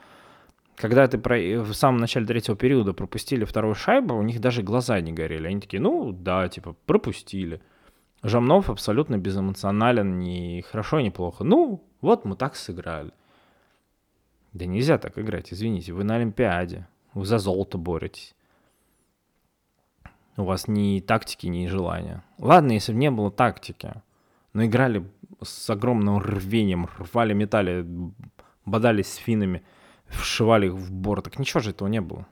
[0.77, 1.37] когда ты про...
[1.61, 5.47] в самом начале третьего периода пропустили вторую шайбу, у них даже глаза не горели.
[5.47, 7.61] Они такие, ну да, типа, пропустили.
[8.23, 11.43] Жамнов абсолютно безэмоционален, ни хорошо, ни плохо.
[11.43, 13.11] Ну, вот мы так сыграли.
[14.55, 18.33] Да нельзя так играть, извините, вы на Олимпиаде, вы за золото боретесь.
[20.37, 22.23] У вас ни тактики, ни желания.
[22.39, 23.93] Ладно, если бы не было тактики,
[24.53, 25.07] но играли
[25.43, 27.85] с огромным рвением, рвали, метали,
[28.65, 29.61] бодались с финами–
[30.09, 31.25] вшивали их в борт.
[31.25, 32.25] Так ничего же этого не было.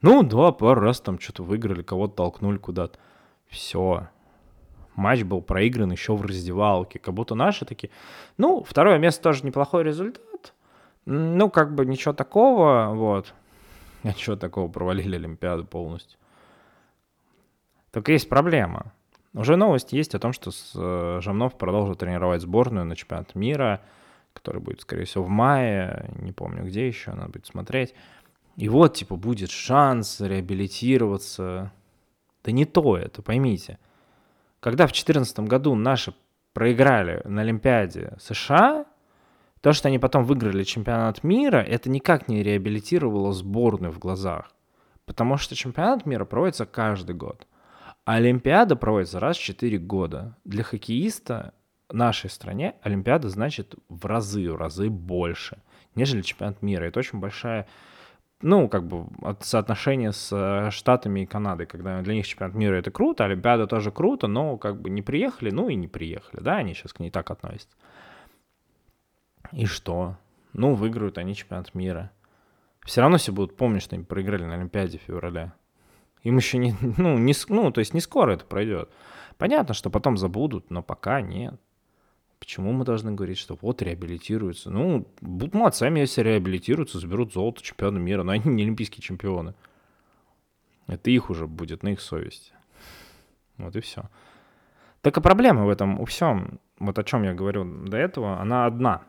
[0.00, 2.98] Ну, два пару раз там что-то выиграли, кого-то толкнули куда-то.
[3.48, 4.08] Все.
[4.94, 6.98] Матч был проигран еще в раздевалке.
[6.98, 7.90] Как будто наши такие.
[8.36, 10.22] Ну, второе место тоже неплохой результат.
[11.10, 13.34] Ну, как бы ничего такого, вот.
[14.02, 16.18] Ничего такого, провалили Олимпиаду полностью.
[17.90, 18.92] Только есть проблема.
[19.34, 23.80] Уже новость есть о том, что э, Жамнов продолжит тренировать сборную на чемпионат мира–
[24.38, 27.94] который будет, скорее всего, в мае, не помню где еще, надо будет смотреть.
[28.56, 31.72] И вот, типа, будет шанс реабилитироваться.
[32.44, 33.78] Да не то это, поймите.
[34.60, 36.14] Когда в 2014 году наши
[36.52, 38.86] проиграли на Олимпиаде США,
[39.60, 44.52] то, что они потом выиграли чемпионат мира, это никак не реабилитировало сборную в глазах.
[45.04, 47.46] Потому что чемпионат мира проводится каждый год.
[48.04, 50.36] А Олимпиада проводится раз в 4 года.
[50.44, 51.54] Для хоккеиста
[51.90, 55.58] нашей стране Олимпиада значит в разы, в разы больше,
[55.94, 56.84] нежели чемпионат мира.
[56.84, 57.66] Это очень большая,
[58.40, 62.76] ну, как бы, от соотношения с э, Штатами и Канадой, когда для них чемпионат мира
[62.76, 66.56] это круто, Олимпиада тоже круто, но как бы не приехали, ну и не приехали, да,
[66.56, 67.76] они сейчас к ней так относятся.
[69.52, 70.16] И что?
[70.52, 72.10] Ну, выиграют они чемпионат мира.
[72.84, 75.52] Все равно все будут помнить, что они проиграли на Олимпиаде в феврале.
[76.22, 78.90] Им еще не, ну, не, ну, то есть не скоро это пройдет.
[79.36, 81.60] Понятно, что потом забудут, но пока нет.
[82.38, 84.70] Почему мы должны говорить, что вот реабилитируются?
[84.70, 89.54] Ну, будут молодцами, если реабилитируются, заберут золото чемпиона мира, но они не олимпийские чемпионы.
[90.86, 92.52] Это их уже будет, на их совести.
[93.58, 94.08] Вот и все.
[95.02, 99.02] Только проблема в этом у всем, вот о чем я говорю до этого, она одна.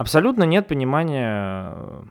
[0.00, 2.02] Абсолютно нет понимания э,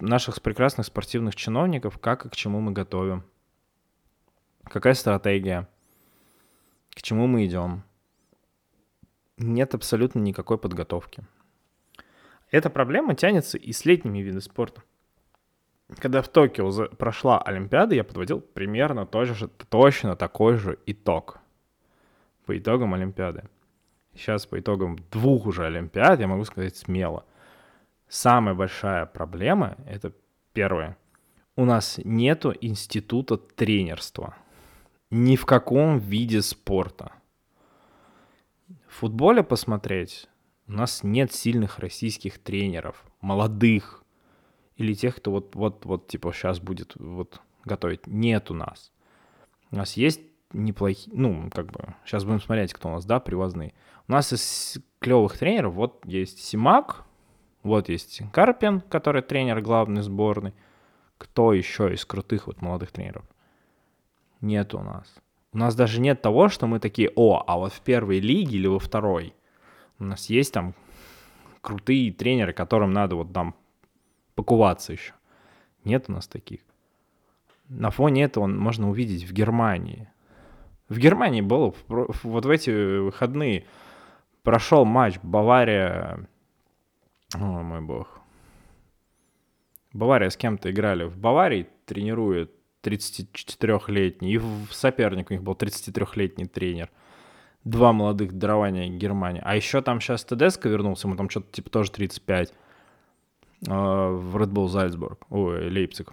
[0.00, 3.22] наших прекрасных спортивных чиновников, как и к чему мы готовим.
[4.64, 5.68] Какая стратегия,
[6.90, 7.84] к чему мы идем
[9.36, 11.22] нет абсолютно никакой подготовки.
[12.50, 14.82] Эта проблема тянется и с летними видами спорта.
[15.98, 21.38] Когда в Токио прошла Олимпиада, я подводил примерно тоже, точно такой же итог
[22.44, 23.44] по итогам Олимпиады.
[24.14, 27.24] Сейчас по итогам двух уже Олимпиад я могу сказать смело.
[28.08, 30.12] Самая большая проблема— это
[30.52, 30.96] первое.
[31.56, 34.34] у нас нету института тренерства.
[35.10, 37.12] Ни в каком виде спорта.
[38.88, 40.28] В футболе посмотреть,
[40.66, 44.04] у нас нет сильных российских тренеров, молодых,
[44.76, 48.06] или тех, кто вот, вот, вот, типа, сейчас будет вот готовить.
[48.06, 48.90] Нет у нас.
[49.70, 50.20] У нас есть
[50.52, 53.72] неплохие, ну, как бы, сейчас будем смотреть, кто у нас, да, привозные.
[54.08, 57.04] У нас из клевых тренеров, вот есть Симак,
[57.62, 60.54] вот есть Карпин, который тренер главной сборной.
[61.18, 63.24] Кто еще из крутых вот молодых тренеров?
[64.40, 65.14] Нет у нас.
[65.52, 68.66] У нас даже нет того, что мы такие, о, а вот в первой лиге или
[68.66, 69.34] во второй
[69.98, 70.74] у нас есть там
[71.60, 73.54] крутые тренеры, которым надо вот там
[74.34, 75.12] покуваться еще.
[75.84, 76.60] Нет у нас таких.
[77.68, 80.08] На фоне этого можно увидеть в Германии.
[80.90, 83.64] В Германии было вот в эти выходные
[84.42, 86.28] прошел матч Бавария...
[87.32, 88.20] О, мой бог.
[89.92, 91.04] Бавария с кем-то играли.
[91.04, 92.50] В Баварии тренирует
[92.82, 96.90] 34-летний, и в соперник у них был 33-летний тренер.
[97.62, 99.42] Два молодых дарования Германии.
[99.44, 102.52] А еще там сейчас Тедеско вернулся, ему там что-то типа тоже 35
[103.68, 106.12] а, в Red Bull Зальцбург, ой, Лейпциг.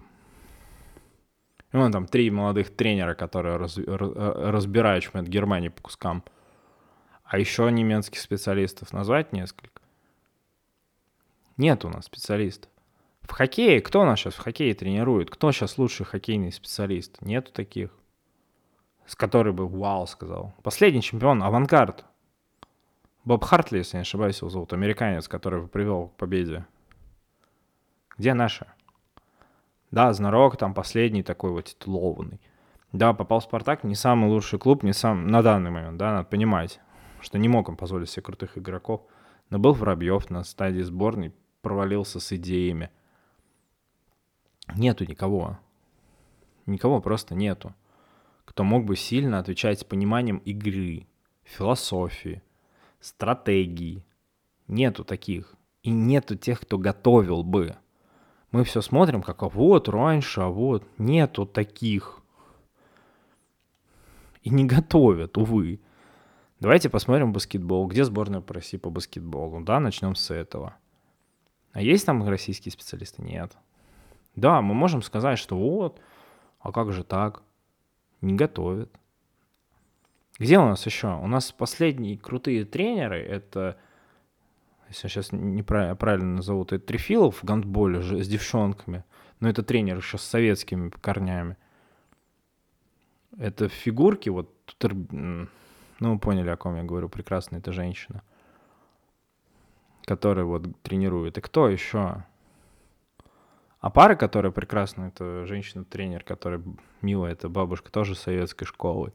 [1.78, 6.24] Вон там три молодых тренера, которые раз, разбирают чемпионат Германии по кускам.
[7.24, 9.82] А еще немецких специалистов назвать несколько?
[11.56, 12.72] Нет у нас специалистов.
[13.22, 15.30] В хоккее, кто нас сейчас в хоккее тренирует?
[15.30, 17.22] Кто сейчас лучший хоккейный специалист?
[17.22, 17.92] Нету таких.
[19.06, 20.56] С которой бы вау сказал.
[20.64, 22.06] Последний чемпион, авангард.
[23.24, 26.66] Боб Хартли, если не ошибаюсь, его зовут, американец, который привел к победе.
[28.18, 28.66] Где наши?
[29.92, 32.42] Да, Знарок там последний такой вот титулованный.
[32.92, 36.28] Да, попал в Спартак, не самый лучший клуб, не сам на данный момент, да, надо
[36.28, 36.80] понимать,
[37.22, 39.02] что не мог он позволить себе крутых игроков.
[39.50, 42.90] Но был Воробьев на стадии сборной, провалился с идеями.
[44.76, 45.58] Нету никого.
[46.66, 47.74] Никого просто нету.
[48.46, 51.08] Кто мог бы сильно отвечать с пониманием игры,
[51.44, 52.42] философии,
[53.00, 54.06] стратегии.
[54.68, 55.56] Нету таких.
[55.84, 57.78] И нету тех, кто готовил бы.
[58.58, 60.84] Мы все смотрим, как а вот раньше, а вот.
[60.97, 62.24] Нету таких.
[64.41, 65.80] И не готовят, увы.
[66.60, 67.86] Давайте посмотрим баскетбол.
[67.86, 69.62] Где сборная по России по баскетболу?
[69.62, 70.76] Да, начнем с этого.
[71.72, 73.22] А есть там российские специалисты?
[73.22, 73.55] Нет.
[74.36, 76.01] Да, мы можем сказать, что вот,
[76.60, 77.43] а как же так?
[78.22, 78.91] Не готовят.
[80.39, 81.10] Где у нас еще?
[81.10, 83.78] У нас последние крутые тренеры, это,
[84.90, 89.04] если сейчас неправильно назову, это Трефилов в гандболе с девчонками,
[89.40, 91.58] но это тренер еще с советскими корнями.
[93.38, 98.24] Это фигурки, вот, ну, поняли, о ком я говорю, прекрасная эта женщина,
[100.06, 101.38] которая вот тренирует.
[101.38, 102.24] И кто еще?
[103.80, 106.64] А пара, которая прекрасная, это женщина-тренер, которая
[107.02, 109.14] милая, это бабушка тоже советской школы.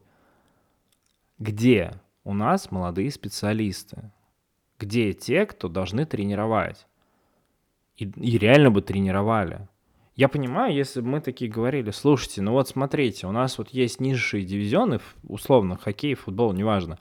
[1.37, 4.11] Где у нас молодые специалисты?
[4.79, 6.87] Где те, кто должны тренировать?
[7.97, 9.67] И, и реально бы тренировали.
[10.15, 13.99] Я понимаю, если бы мы такие говорили, слушайте, ну вот смотрите, у нас вот есть
[13.99, 16.99] низшие дивизионы, условно, хоккей, футбол, неважно,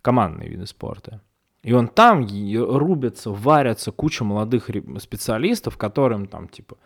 [0.00, 1.20] командные виды спорта.
[1.62, 6.78] И он там рубится, варятся куча молодых специалистов, которым там, типа,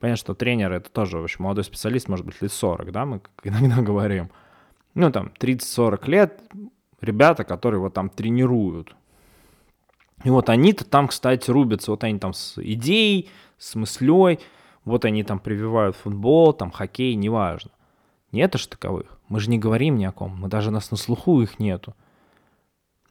[0.00, 3.82] понятно, что тренер это тоже, в молодой специалист, может быть, лет 40, да, мы иногда
[3.82, 4.30] говорим.
[4.94, 6.40] Ну, там, 30-40 лет,
[7.00, 8.96] ребята, которые вот там тренируют.
[10.24, 14.40] И вот они-то там, кстати, рубятся, вот они там с идеей, с мыслей,
[14.84, 17.70] вот они там прививают футбол, там хоккей, неважно.
[18.32, 19.20] Нет же таковых.
[19.28, 21.94] Мы же не говорим ни о ком, мы даже нас на слуху их нету.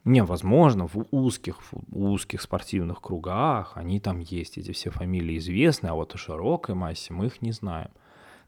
[0.04, 5.94] Невозможно в узких, в узких спортивных кругах, они там есть, эти все фамилии известны, а
[5.94, 7.92] вот о широкой массе мы их не знаем.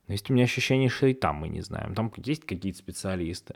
[0.07, 1.95] Но есть у меня ощущение, что и там мы не знаем.
[1.95, 3.55] Там есть какие-то специалисты.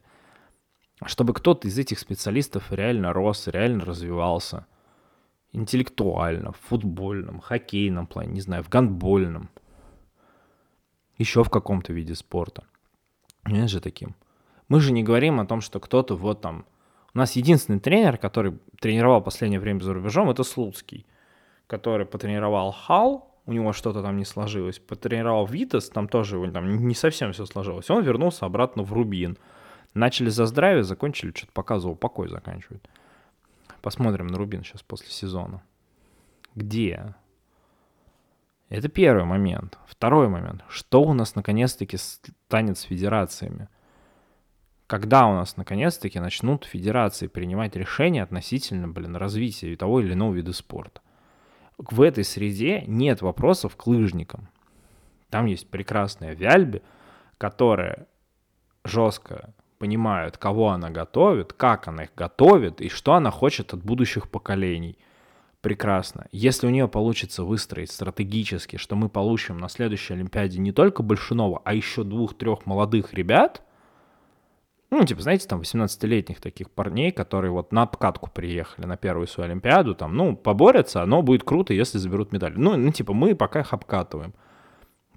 [1.05, 4.65] Чтобы кто-то из этих специалистов реально рос, реально развивался.
[5.51, 9.49] Интеллектуально, в футбольном, хоккейном плане, не знаю, в гандбольном.
[11.17, 12.63] Еще в каком-то виде спорта.
[13.45, 14.15] Нет же таким.
[14.67, 16.65] Мы же не говорим о том, что кто-то вот там
[17.13, 21.07] у нас единственный тренер, который тренировал последнее время за рубежом, это Слуцкий,
[21.67, 26.93] который потренировал Хал, у него что-то там не сложилось, потренировал Витас, там тоже там не
[26.93, 27.89] совсем все сложилось.
[27.89, 29.37] Он вернулся обратно в Рубин.
[29.95, 32.87] Начали за здравие, закончили, что-то показывал, покой заканчивают.
[33.81, 35.63] Посмотрим на Рубин сейчас после сезона.
[36.55, 37.15] Где?
[38.69, 39.77] Это первый момент.
[39.87, 40.63] Второй момент.
[40.67, 43.69] Что у нас наконец-таки станет с федерациями?
[44.89, 50.51] когда у нас наконец-таки начнут федерации принимать решения относительно, блин, развития того или иного вида
[50.51, 51.01] спорта.
[51.77, 54.49] В этой среде нет вопросов к лыжникам.
[55.29, 56.81] Там есть прекрасная Вяльби,
[57.37, 58.07] которая
[58.83, 64.29] жестко понимает, кого она готовит, как она их готовит и что она хочет от будущих
[64.29, 64.97] поколений.
[65.61, 66.27] Прекрасно.
[66.31, 71.61] Если у нее получится выстроить стратегически, что мы получим на следующей Олимпиаде не только Большунова,
[71.65, 73.63] а еще двух-трех молодых ребят,
[74.91, 79.49] ну, типа, знаете, там 18-летних таких парней, которые вот на обкатку приехали на первую свою
[79.49, 82.53] Олимпиаду, там, ну, поборются, но будет круто, если заберут медаль.
[82.55, 84.33] Ну, ну типа, мы пока их обкатываем.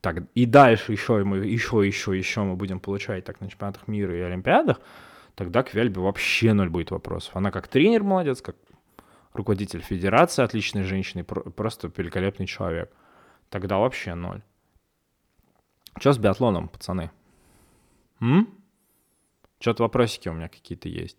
[0.02, 4.18] Так, и дальше еще, мы, еще, еще, еще мы будем получать так на чемпионатах мира
[4.18, 4.80] и Олимпиадах,
[5.36, 7.36] тогда к Вельбе вообще ноль будет вопросов.
[7.36, 8.56] Она как тренер молодец, как
[9.32, 12.92] руководитель федерации отличной женщины, просто великолепный человек.
[13.48, 14.42] Тогда вообще ноль.
[16.00, 17.12] Что с биатлоном, пацаны?
[18.20, 18.48] М?
[19.60, 21.18] Что-то вопросики у меня какие-то есть.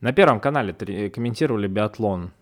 [0.00, 0.72] На Первом канале
[1.10, 2.32] комментировали биатлон.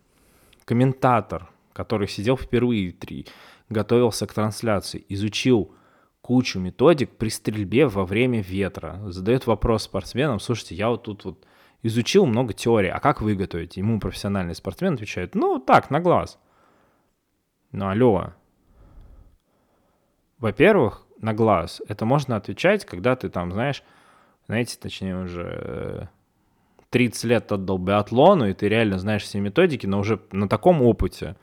[0.65, 3.27] Комментатор, который сидел впервые, три,
[3.69, 5.75] готовился к трансляции, изучил
[6.21, 9.01] кучу методик при стрельбе во время ветра.
[9.07, 11.47] Задает вопрос спортсменам, слушайте, я вот тут вот
[11.83, 13.81] изучил много теорий, а как вы готовите?
[13.81, 16.39] Ему профессиональный спортсмен отвечает, ну так, на глаз.
[17.73, 18.33] Ну алло.
[20.39, 21.83] Во-первых, на глаз.
[21.89, 23.83] Это можно отвечать, когда ты там, знаешь,
[24.47, 26.09] знаете, точнее уже
[26.91, 31.37] 30 лет отдал биатлону, и ты реально знаешь все методики, но уже на таком опыте,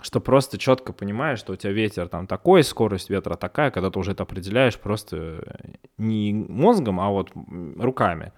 [0.00, 3.98] что просто четко понимаешь, что у тебя ветер там такой, скорость ветра такая, когда ты
[3.98, 5.58] уже это определяешь просто
[5.98, 7.30] не мозгом, а вот
[7.76, 8.32] руками.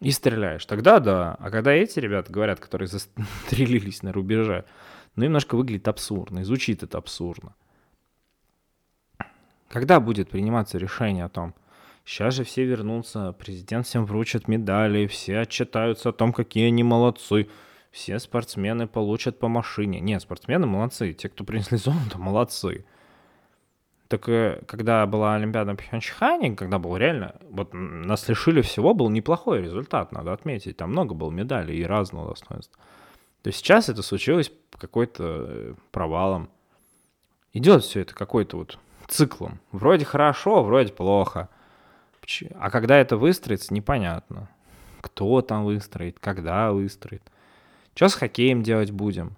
[0.00, 0.66] И стреляешь.
[0.66, 1.36] Тогда да.
[1.38, 2.88] А когда эти ребята говорят, которые
[3.46, 4.64] застрелились на рубеже,
[5.14, 7.54] ну, немножко выглядит абсурдно, и звучит это абсурдно.
[9.68, 11.54] Когда будет приниматься решение о том,
[12.04, 17.48] Сейчас же все вернутся, президент всем вручит медали, все отчитаются о том, какие они молодцы.
[17.92, 20.00] Все спортсмены получат по машине.
[20.00, 21.12] Нет, спортсмены молодцы.
[21.12, 22.86] Те, кто принесли золото, молодцы.
[24.08, 29.10] Так э, когда была Олимпиада в Пхенчхане, когда был реально, вот нас лишили всего, был
[29.10, 30.78] неплохой результат, надо отметить.
[30.78, 32.80] Там много было медалей и разного достоинства.
[33.42, 36.48] То есть сейчас это случилось какой-то э, провалом.
[37.52, 39.60] Идет все это какой-то вот циклом.
[39.70, 41.50] Вроде хорошо, вроде плохо.
[42.54, 44.48] А когда это выстроится, непонятно.
[45.02, 47.22] Кто там выстроит, когда выстроит.
[47.94, 49.36] Что с хоккеем делать будем?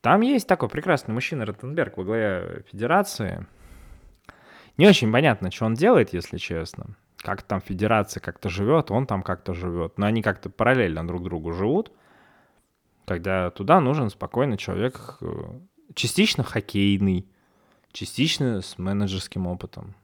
[0.00, 3.46] Там есть такой прекрасный мужчина Ротенберг во главе федерации.
[4.76, 6.96] Не очень понятно, что он делает, если честно.
[7.18, 9.98] Как там федерация как-то живет, он там как-то живет.
[9.98, 11.92] Но они как-то параллельно друг другу живут.
[13.04, 15.26] Когда туда нужен спокойный человек, э,
[15.94, 17.28] частично хоккейный,
[17.92, 19.94] частично с менеджерским опытом.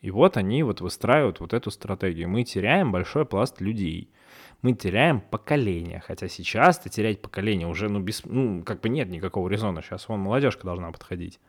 [0.00, 2.28] И вот они вот выстраивают вот эту стратегию.
[2.28, 4.10] Мы теряем большой пласт людей.
[4.62, 6.02] Мы теряем поколение.
[6.06, 9.82] Хотя сейчас-то терять поколение уже, ну, без, ну, как бы нет никакого резона.
[9.82, 11.40] Сейчас вон молодежка должна подходить.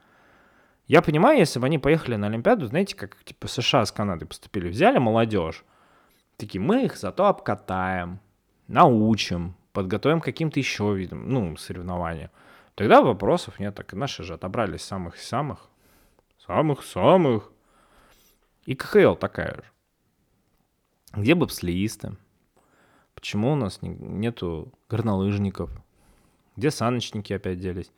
[0.88, 4.70] Я понимаю, если бы они поехали на Олимпиаду, знаете, как типа США с Канадой поступили,
[4.70, 5.64] взяли молодежь,
[6.38, 8.20] такие, мы их зато обкатаем,
[8.68, 12.30] научим, подготовим каким-то еще видом, ну, соревнованиям.
[12.76, 15.70] Тогда вопросов нет, так наши же отобрали самых-самых,
[16.46, 17.52] самых-самых,
[18.66, 19.64] и КХЛ такая же.
[21.14, 22.16] Где бобслеисты?
[23.26, 25.72] Почему у нас не, нету горнолыжников?
[26.56, 27.92] Где саночники опять делись?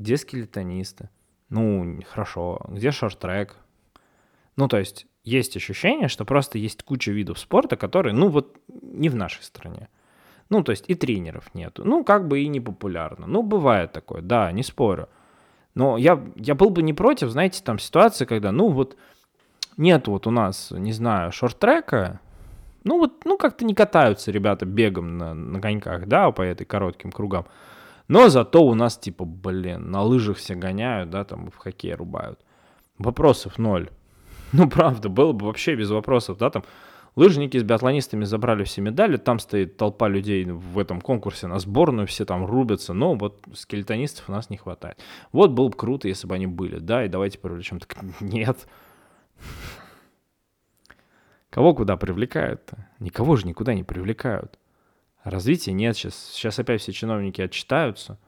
[0.00, 1.10] Где скелетонисты?
[1.48, 2.66] Ну, хорошо.
[2.66, 3.54] Где шорт-трек?
[4.56, 9.08] Ну, то есть, есть ощущение, что просто есть куча видов спорта, которые, ну, вот не
[9.08, 9.88] в нашей стране.
[10.48, 11.84] Ну, то есть и тренеров нету.
[11.84, 13.28] Ну, как бы и не популярно.
[13.28, 15.08] Ну, бывает такое, да, не спорю.
[15.76, 18.96] Но я, я был бы не против, знаете, там ситуации, когда, ну, вот
[19.76, 22.18] нет вот у нас, не знаю, шорт-трека,
[22.84, 27.12] ну вот, ну как-то не катаются ребята бегом на, на коньках, да, по этой коротким
[27.12, 27.46] кругам.
[28.08, 32.40] Но зато у нас, типа, блин, на лыжах все гоняют, да, там в хоккей рубают.
[32.98, 33.90] Вопросов ноль.
[34.52, 36.64] Ну, правда, было бы вообще без вопросов, да, там
[37.16, 42.06] лыжники с биатлонистами забрали все медали, там стоит толпа людей в этом конкурсе на сборную,
[42.06, 44.98] все там рубятся, но вот скелетонистов у нас не хватает.
[45.32, 47.78] Вот было бы круто, если бы они были, да, и давайте привлечем.
[47.78, 48.66] Так нет,
[51.50, 52.88] Кого куда привлекают-то?
[52.98, 54.58] Никого же никуда не привлекают.
[55.24, 56.14] Развития нет сейчас.
[56.32, 58.18] Сейчас опять все чиновники отчитаются.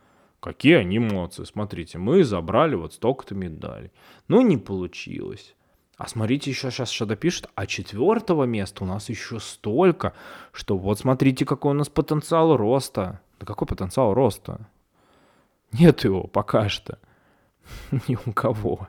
[0.40, 1.44] Какие они молодцы.
[1.44, 3.92] Смотрите, мы забрали вот столько-то медалей.
[4.28, 5.54] Ну, не получилось.
[5.98, 10.14] А смотрите, еще сейчас что-то пишут, а четвертого места у нас еще столько,
[10.50, 13.20] что вот смотрите, какой у нас потенциал роста.
[13.38, 14.66] Да какой потенциал роста?
[15.72, 16.98] Нет его пока что.
[18.08, 18.88] Ни у кого.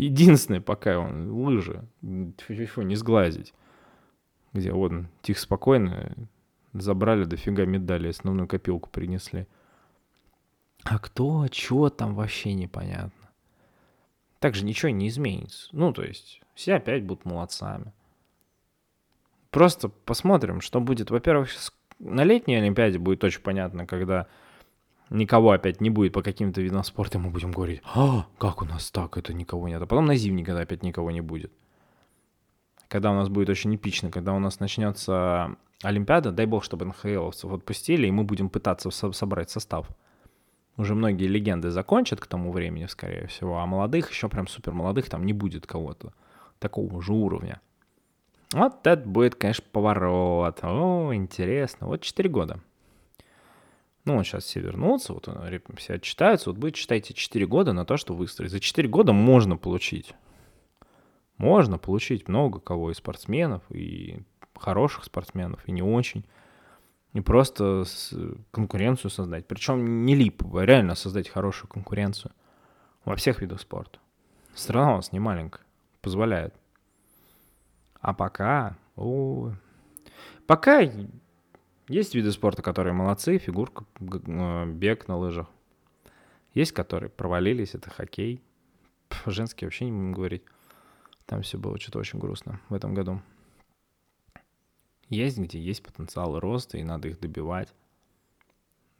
[0.00, 1.86] Единственное, пока он лыжи,
[2.68, 3.52] фу, не сглазить.
[4.54, 6.16] Где вот тихо, спокойно
[6.72, 9.46] забрали дофига медали, основную копилку принесли.
[10.84, 13.28] А кто, что там вообще непонятно.
[14.38, 15.68] также ничего не изменится.
[15.72, 17.92] Ну, то есть, все опять будут молодцами.
[19.50, 21.10] Просто посмотрим, что будет.
[21.10, 21.50] Во-первых,
[21.98, 24.28] на летней Олимпиаде будет очень понятно, когда
[25.10, 28.90] никого опять не будет по каким-то видам спорта, мы будем говорить, а, как у нас
[28.90, 29.82] так, это никого нет.
[29.82, 31.52] А потом на зимней, когда опять никого не будет.
[32.88, 37.52] Когда у нас будет очень эпично, когда у нас начнется Олимпиада, дай бог, чтобы НХЛовцев
[37.52, 39.86] отпустили, и мы будем пытаться собрать состав.
[40.76, 45.08] Уже многие легенды закончат к тому времени, скорее всего, а молодых, еще прям супер молодых,
[45.08, 46.12] там не будет кого-то
[46.58, 47.60] такого же уровня.
[48.52, 50.58] Вот это будет, конечно, поворот.
[50.62, 51.86] О, интересно.
[51.86, 52.60] Вот 4 года.
[54.04, 55.28] Ну, вот сейчас все вернутся, вот
[55.76, 56.50] все отчитаются.
[56.50, 58.50] Вот будет, читайте, 4 года на то, что выстроить.
[58.50, 60.14] За 4 года можно получить.
[61.36, 64.22] Можно получить много кого, и спортсменов, и
[64.56, 66.24] хороших спортсменов, и не очень.
[67.12, 67.84] И просто
[68.52, 69.46] конкуренцию создать.
[69.46, 72.32] Причем не липово, а реально создать хорошую конкуренцию
[73.04, 73.98] во всех видах спорта.
[74.54, 75.64] Страна у нас не маленькая,
[76.02, 76.54] позволяет.
[78.00, 79.52] А пока, о,
[80.46, 80.82] пока
[81.90, 85.48] есть виды спорта, которые молодцы, фигурка, бег на лыжах.
[86.54, 88.42] Есть, которые провалились, это хоккей.
[89.08, 90.44] Пф, женский вообще не будем говорить.
[91.26, 93.20] Там все было что-то очень грустно в этом году.
[95.08, 97.74] Есть, где есть потенциал роста, и надо их добивать.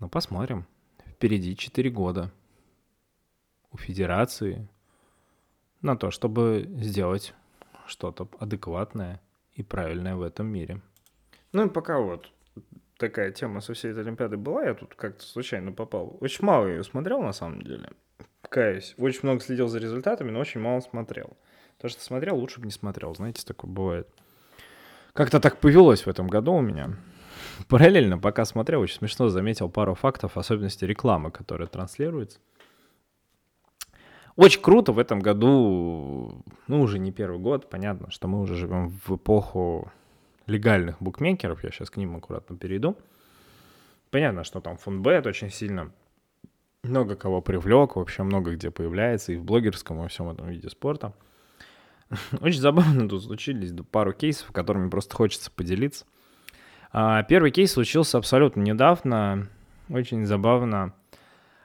[0.01, 0.67] Ну, посмотрим.
[1.07, 2.33] Впереди 4 года
[3.71, 4.69] у федерации
[5.83, 7.35] на то, чтобы сделать
[7.87, 9.21] что-то адекватное
[9.53, 10.81] и правильное в этом мире.
[11.53, 12.33] Ну и пока вот
[13.01, 16.17] такая тема со всей этой Олимпиады была, я тут как-то случайно попал.
[16.21, 17.91] Очень мало ее смотрел, на самом деле.
[18.43, 18.95] Каюсь.
[18.99, 21.37] Очень много следил за результатами, но очень мало смотрел.
[21.79, 23.15] То, что смотрел, лучше бы не смотрел.
[23.15, 24.09] Знаете, такое бывает.
[25.15, 26.97] Как-то так повелось в этом году у меня.
[27.69, 32.39] Параллельно, пока смотрел, очень смешно заметил пару фактов, особенности рекламы, которая транслируется.
[34.37, 38.89] Очень круто в этом году, ну, уже не первый год, понятно, что мы уже живем
[38.89, 39.91] в эпоху
[40.51, 42.97] легальных букмекеров, я сейчас к ним аккуратно перейду.
[44.11, 45.93] Понятно, что там фондбет очень сильно
[46.83, 50.69] много кого привлек, вообще много где появляется, и в блогерском, и во всем этом виде
[50.69, 51.13] спорта.
[52.41, 56.07] Очень забавно тут случились пару кейсов, которыми просто хочется поделиться.
[56.93, 59.49] А, первый кейс случился абсолютно недавно,
[59.89, 60.93] очень забавно.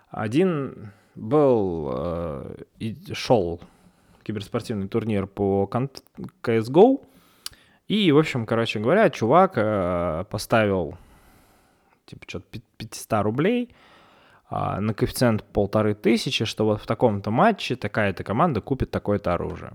[0.10, 3.60] Один был э, и шел
[4.24, 5.70] киберспортивный турнир по
[6.44, 7.02] CSGO.
[7.88, 10.98] И, в общем, короче говоря, чувак э, поставил
[12.06, 13.76] типа что-то 500 рублей
[14.50, 19.74] э, на коэффициент полторы тысячи, что вот в таком-то матче такая-то команда купит такое-то оружие.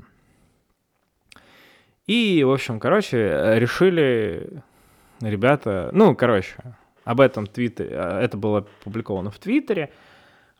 [2.06, 3.18] И, в общем, короче,
[3.58, 4.62] решили
[5.20, 6.56] ребята, ну, короче,
[7.04, 9.92] об этом твиттере, э, это было опубликовано в Твиттере,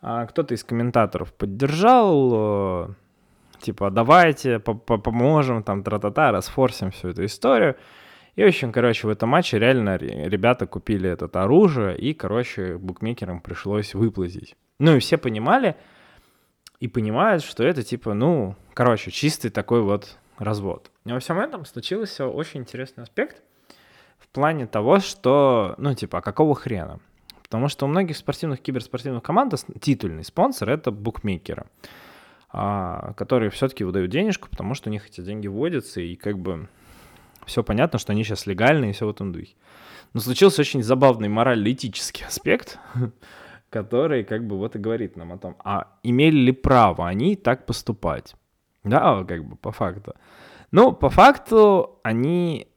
[0.03, 2.88] а кто-то из комментаторов поддержал, э,
[3.61, 7.76] типа, давайте поможем, там, тра-та-та, расфорсим всю эту историю.
[8.36, 13.40] И, в общем, короче, в этом матче реально ребята купили это оружие, и, короче, букмекерам
[13.40, 14.56] пришлось выплатить.
[14.78, 15.76] Ну, и все понимали,
[16.78, 20.90] и понимают, что это, типа, ну, короче, чистый такой вот развод.
[21.04, 23.42] И во всем этом случился очень интересный аспект
[24.18, 27.00] в плане того, что, ну, типа, а какого хрена?
[27.42, 31.66] Потому что у многих спортивных, киберспортивных команд титульный спонсор— это букмекеры,
[32.53, 36.68] которые все-таки выдают денежку, потому что у них эти деньги вводятся, и как бы
[37.46, 39.55] все понятно, что они сейчас легальные и все в этом духе.
[40.12, 42.78] Но случился очень забавный морально-этический аспект,
[43.70, 47.66] который как бы вот и говорит нам о том, а имели ли право они так
[47.66, 48.34] поступать?
[48.82, 50.14] Да, как бы по факту.
[50.72, 52.70] Ну, по факту они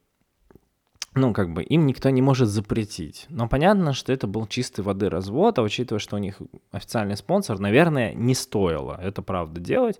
[1.16, 3.26] ну, как бы им никто не может запретить.
[3.30, 6.42] Но понятно, что это был чистой воды развод, а учитывая, что у них
[6.72, 10.00] официальный спонсор, наверное, не стоило это правда делать,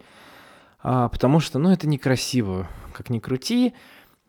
[0.82, 3.74] а, потому что, ну, это некрасиво, как ни крути,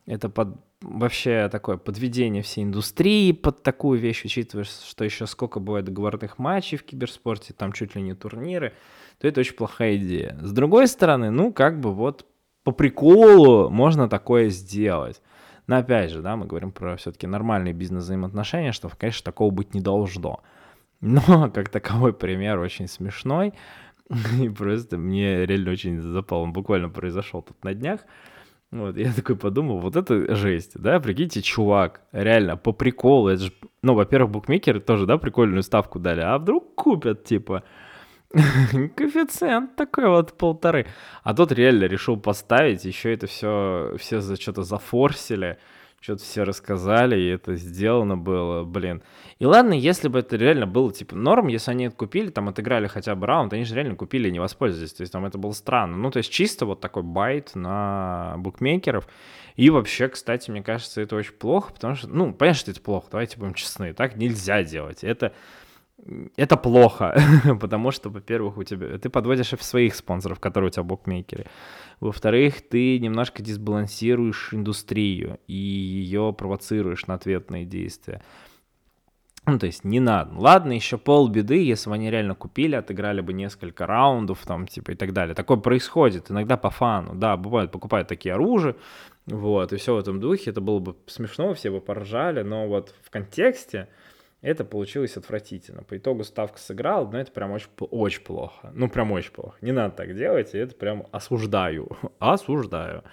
[0.07, 5.87] это под, вообще такое подведение всей индустрии под такую вещь, учитывая, что еще сколько бывает
[5.87, 8.75] договорных матчей в киберспорте, там чуть ли не турниры,
[9.19, 10.39] то это очень плохая идея.
[10.43, 12.27] С другой стороны, ну, как бы вот
[12.63, 15.21] по приколу можно такое сделать.
[15.67, 19.81] Но опять же, да, мы говорим про все-таки нормальные бизнес-взаимоотношения, что, конечно, такого быть не
[19.81, 20.43] должно.
[21.01, 23.55] Но как таковой пример очень смешной.
[24.41, 26.43] И просто мне реально очень запал.
[26.43, 28.01] Он буквально произошел тут на днях.
[28.75, 33.53] Вот, я такой подумал, вот это жесть, да, прикиньте, чувак, реально, по приколу, это же,
[33.83, 37.63] ну, во-первых, букмекеры тоже, да, прикольную ставку дали, а вдруг купят, типа,
[38.97, 40.87] коэффициент такой вот полторы.
[41.23, 45.59] А тот реально решил поставить, еще это все, все за что-то зафорсили,
[46.01, 49.03] что-то все рассказали, и это сделано было, блин.
[49.39, 52.89] И ладно, если бы это реально было, типа, норм, если они это купили, там, отыграли
[52.89, 55.53] хотя бы раунд, они же реально купили и не воспользовались, то есть там это было
[55.53, 55.97] странно.
[55.97, 59.09] Ну, то есть чисто вот такой байт на букмекеров.
[59.57, 63.07] И вообще, кстати, мне кажется, это очень плохо, потому что, ну, понятно, что это плохо,
[63.11, 65.05] давайте будем честны, так нельзя делать.
[65.05, 65.33] Это
[66.37, 67.17] это плохо,
[67.61, 71.47] потому что, во-первых, у тебя ты подводишь и своих спонсоров, которые у тебя букмекеры.
[72.01, 78.23] Во-вторых, ты немножко дисбалансируешь индустрию и ее провоцируешь на ответные действия.
[79.47, 80.35] Ну, то есть не надо.
[80.39, 84.95] Ладно, еще полбеды, если бы они реально купили, отыграли бы несколько раундов, там, типа, и
[84.95, 85.35] так далее.
[85.35, 87.15] Такое происходит иногда по фану.
[87.15, 88.75] Да, бывает, покупают такие оружия,
[89.27, 90.51] вот, и все в этом духе.
[90.51, 93.89] Это было бы смешно, все бы поржали, но вот в контексте
[94.45, 95.83] это получилось отвратительно.
[95.83, 98.71] По итогу ставка сыграла, но это прям очень, очень плохо.
[98.75, 99.57] Ну, прям очень плохо.
[99.63, 101.89] Не надо так делать, и это прям осуждаю.
[102.19, 103.05] осуждаю.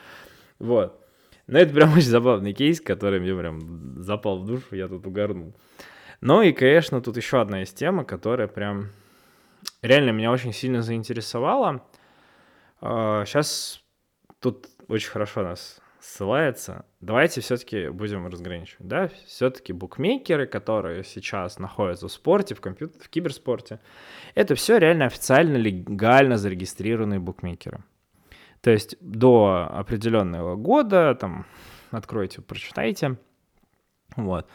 [0.60, 1.02] Вот.
[1.48, 5.56] Но это прям очень забавный кейс, который мне прям запал в душу, я тут угорнул.
[6.20, 8.90] Ну и, конечно, тут еще одна есть тема, которая прям
[9.82, 11.82] реально меня очень сильно заинтересовала.
[12.82, 13.82] Сейчас
[14.28, 16.86] а, тут очень хорошо нас ссылается.
[17.00, 23.10] Давайте все-таки будем разграничивать, да, все-таки букмекеры, которые сейчас находятся в спорте, в, компьютер, в
[23.10, 23.80] киберспорте,
[24.34, 27.84] это все реально официально, легально зарегистрированные букмекеры.
[28.62, 31.46] То есть до определенного года, там,
[31.92, 33.18] откройте, прочитайте,
[34.16, 34.48] вот,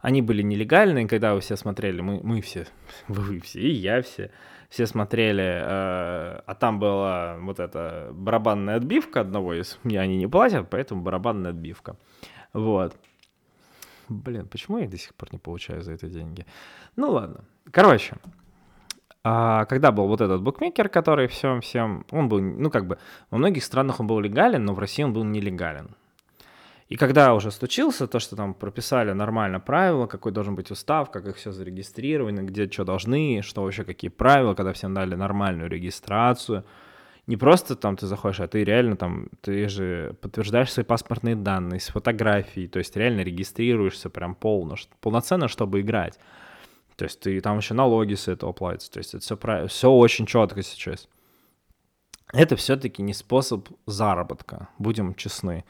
[0.00, 2.66] они были нелегальные, когда вы все смотрели, мы, мы все,
[3.08, 4.30] вы все, и я все,
[4.68, 10.26] все смотрели, э, а там была вот эта барабанная отбивка одного из, мне они не
[10.26, 11.96] платят, поэтому барабанная отбивка.
[12.52, 12.96] Вот.
[14.08, 16.46] Блин, почему я до сих пор не получаю за это деньги?
[16.94, 17.44] Ну ладно.
[17.72, 18.14] Короче,
[19.24, 22.98] а когда был вот этот букмекер, который всем, всем, он был, ну как бы,
[23.30, 25.96] во многих странах он был легален, но в России он был нелегален.
[26.88, 31.26] И когда уже случился, то, что там прописали нормально правила, какой должен быть устав, как
[31.26, 36.64] их все зарегистрировано, где что должны, что вообще какие правила, когда всем дали нормальную регистрацию.
[37.26, 41.80] Не просто там ты заходишь, а ты реально там, ты же подтверждаешь свои паспортные данные
[41.80, 46.20] с фотографией, то есть реально регистрируешься прям полно, полноценно, чтобы играть.
[46.94, 49.90] То есть ты там еще налоги с этого платятся, то есть это все, правильно, все
[49.90, 51.08] очень четко сейчас.
[52.32, 55.64] Это все-таки не способ заработка, будем честны.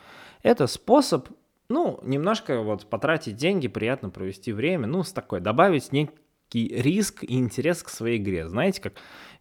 [0.47, 1.29] Это способ,
[1.69, 7.37] ну, немножко вот потратить деньги, приятно провести время, ну, с такой, добавить некий риск и
[7.37, 8.49] интерес к своей игре.
[8.49, 8.93] Знаете, как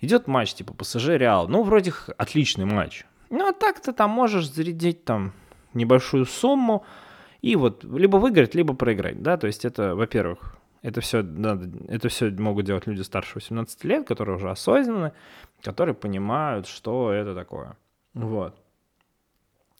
[0.01, 3.06] идет матч типа ПСЖ Реал, ну, вроде отличный матч.
[3.30, 5.34] Ну, а так ты там можешь зарядить там
[5.76, 6.84] небольшую сумму
[7.43, 12.10] и вот либо выиграть, либо проиграть, да, то есть это, во-первых, это все, надо, это
[12.10, 15.12] все могут делать люди старше 18 лет, которые уже осознаны,
[15.62, 17.78] которые понимают, что это такое.
[18.16, 18.56] Вот.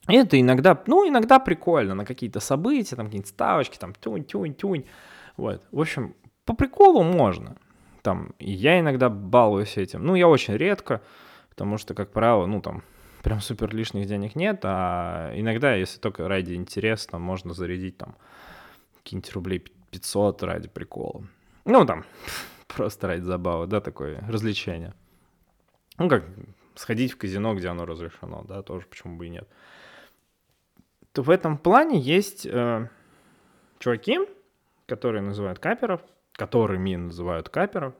[0.08, 4.86] Это иногда, ну, иногда прикольно на какие-то события, там какие-нибудь ставочки, там тюнь-тюнь-тюнь.
[5.36, 5.62] Вот.
[5.72, 7.56] В общем, по приколу можно.
[8.02, 10.04] Там, и я иногда балуюсь этим.
[10.04, 11.02] Ну, я очень редко,
[11.48, 12.84] потому что, как правило, ну, там,
[13.22, 18.14] прям супер лишних денег нет, а иногда, если только ради интереса, там, можно зарядить, там,
[19.02, 21.26] какие-нибудь рублей 500 ради прикола.
[21.64, 22.04] Ну, там,
[22.68, 24.94] просто ради забавы, да, такое развлечение.
[25.98, 26.24] Ну, как
[26.76, 29.48] сходить в казино, где оно разрешено, да, тоже почему бы и нет
[31.16, 32.88] то в этом плане есть э,
[33.78, 34.18] чуваки,
[34.84, 36.02] которые называют каперов,
[36.32, 37.94] которыми называют каперов.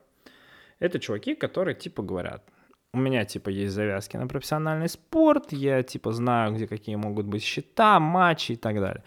[0.81, 2.45] Это чуваки, которые типа говорят,
[2.93, 7.43] у меня типа есть завязки на профессиональный спорт, я типа знаю, где какие могут быть
[7.43, 9.03] счета, матчи и так далее.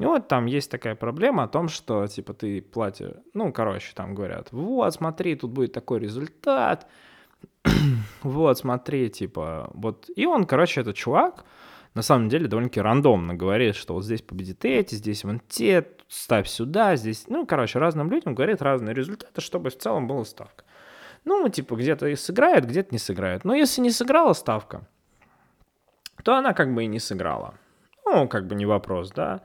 [0.00, 4.16] И вот там есть такая проблема о том, что типа ты платишь, ну, короче, там
[4.16, 6.88] говорят, вот, смотри, тут будет такой результат,
[8.22, 10.10] вот, смотри, типа, вот.
[10.16, 11.44] И он, короче, этот чувак,
[11.96, 16.46] на самом деле довольно-таки рандомно говорит, что вот здесь победит эти, здесь вон те, ставь
[16.46, 17.24] сюда, здесь...
[17.26, 20.64] Ну, короче, разным людям говорит разные результаты, чтобы в целом была ставка.
[21.24, 23.44] Ну, типа, где-то и сыграет, где-то не сыграет.
[23.44, 24.86] Но если не сыграла ставка,
[26.22, 27.54] то она как бы и не сыграла.
[28.04, 29.40] Ну, как бы не вопрос, да.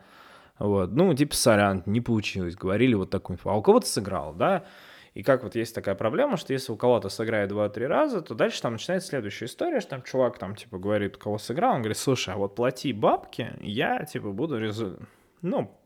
[0.59, 3.49] Вот, ну, типа, сорян, не получилось, говорили вот такую инфу.
[3.49, 4.65] А у кого-то сыграл, да.
[5.13, 8.61] И как вот есть такая проблема, что если у кого-то сыграет 2-3 раза, то дальше
[8.61, 11.97] там начинается следующая история, что там чувак там типа говорит, у кого сыграл, он говорит,
[11.97, 14.97] слушай, а вот плати бабки, я типа буду резу...
[15.41, 15.77] ну,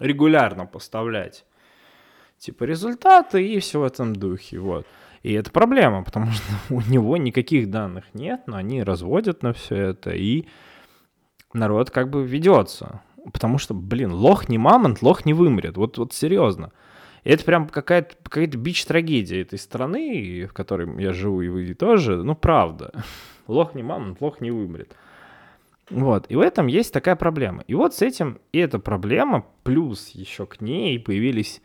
[0.00, 1.44] регулярно поставлять
[2.38, 4.84] типа результаты и все в этом духе, вот.
[5.22, 9.76] И это проблема, потому что у него никаких данных нет, но они разводят на все
[9.76, 10.46] это, и
[11.52, 13.02] народ как бы ведется.
[13.32, 15.76] Потому что, блин, лох не мамонт, лох не вымрет.
[15.76, 16.72] Вот, вот серьезно.
[17.24, 22.22] И это прям какая-то какая бич-трагедия этой страны, в которой я живу, и вы тоже.
[22.22, 22.92] Ну, правда.
[23.46, 24.96] Лох не мамонт, лох не вымрет.
[25.90, 27.64] Вот, и в этом есть такая проблема.
[27.66, 31.60] И вот с этим, и эта проблема, плюс еще к ней появились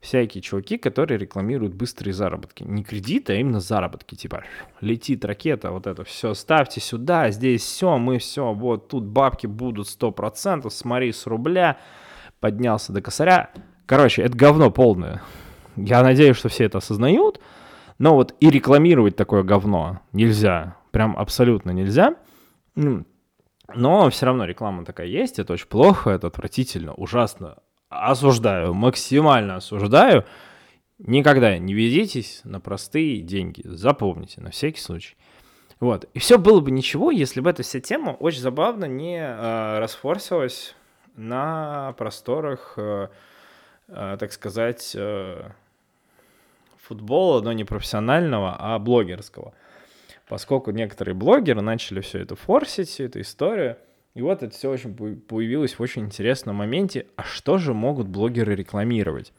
[0.00, 2.62] всякие чуваки, которые рекламируют быстрые заработки.
[2.64, 4.14] Не кредиты, а именно заработки.
[4.14, 4.44] Типа,
[4.80, 9.86] летит ракета, вот это все, ставьте сюда, здесь все, мы все, вот тут бабки будут
[9.86, 11.78] 100%, смотри, с рубля,
[12.40, 13.50] поднялся до косаря.
[13.88, 15.22] Короче, это говно полное.
[15.74, 17.40] Я надеюсь, что все это осознают,
[17.96, 22.16] но вот и рекламировать такое говно нельзя, прям абсолютно нельзя.
[22.74, 27.56] Но все равно реклама такая есть, это очень плохо, это отвратительно, ужасно.
[27.88, 30.26] Осуждаю, максимально осуждаю.
[30.98, 35.16] Никогда не ведитесь на простые деньги, запомните, на всякий случай.
[35.80, 36.04] Вот.
[36.12, 40.76] И все было бы ничего, если бы эта вся тема очень забавно не э, расфорсилась
[41.16, 43.08] на просторах, э,
[43.88, 45.50] так сказать, э,
[46.78, 49.52] футбола, но не профессионального, а блогерского
[50.28, 53.78] поскольку некоторые блогеры начали все это форсить, всю эту историю,
[54.14, 58.54] и вот это все очень появилось в очень интересном моменте, а что же могут блогеры
[58.54, 59.32] рекламировать?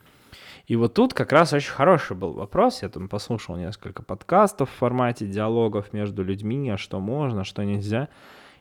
[0.68, 2.84] И вот тут как раз очень хороший был вопрос.
[2.84, 8.08] Я там послушал несколько подкастов в формате диалогов между людьми, а что можно, что нельзя.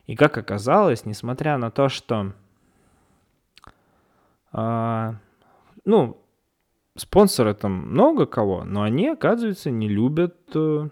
[0.07, 2.33] И как оказалось, несмотря на то, что
[4.51, 5.15] а,
[5.89, 6.21] ну,
[6.95, 10.89] спонсоры там много кого, но они, оказывается, не любят э,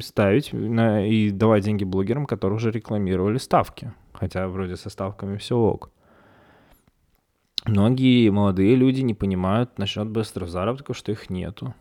[0.00, 3.92] ставить на, и давать деньги блогерам, которые уже рекламировали ставки.
[4.12, 5.90] Хотя вроде со ставками все ок.
[7.66, 11.74] Многие молодые люди не понимают насчет быстрых заработков, что их нету.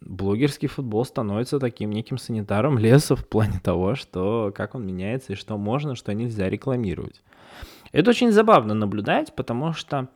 [0.00, 5.36] Блогерский футбол становится таким неким санитаром леса в плане того, что как он меняется и
[5.36, 7.22] что можно, что нельзя рекламировать.
[7.92, 10.08] Это очень забавно наблюдать, потому что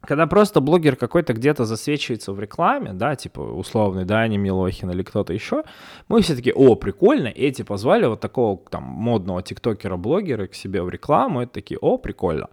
[0.00, 5.32] когда просто блогер какой-то где-то засвечивается в рекламе, да, типа условный Даня Милохин или кто-то
[5.32, 5.64] еще,
[6.08, 10.88] мы все такие о, прикольно, эти позвали вот такого там модного тиктокера-блогера к себе в
[10.88, 12.48] рекламу, это такие, о, прикольно.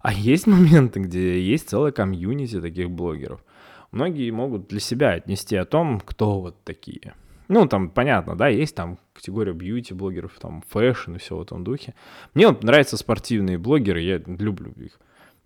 [0.00, 3.44] А есть моменты, где есть целая комьюнити таких блогеров.
[3.92, 7.14] Многие могут для себя отнести о том, кто вот такие.
[7.50, 11.94] Ну, там, понятно, да, есть там категория бьюти-блогеров, там, fashion и все в этом духе.
[12.32, 14.98] Мне вот нравятся спортивные блогеры, я люблю их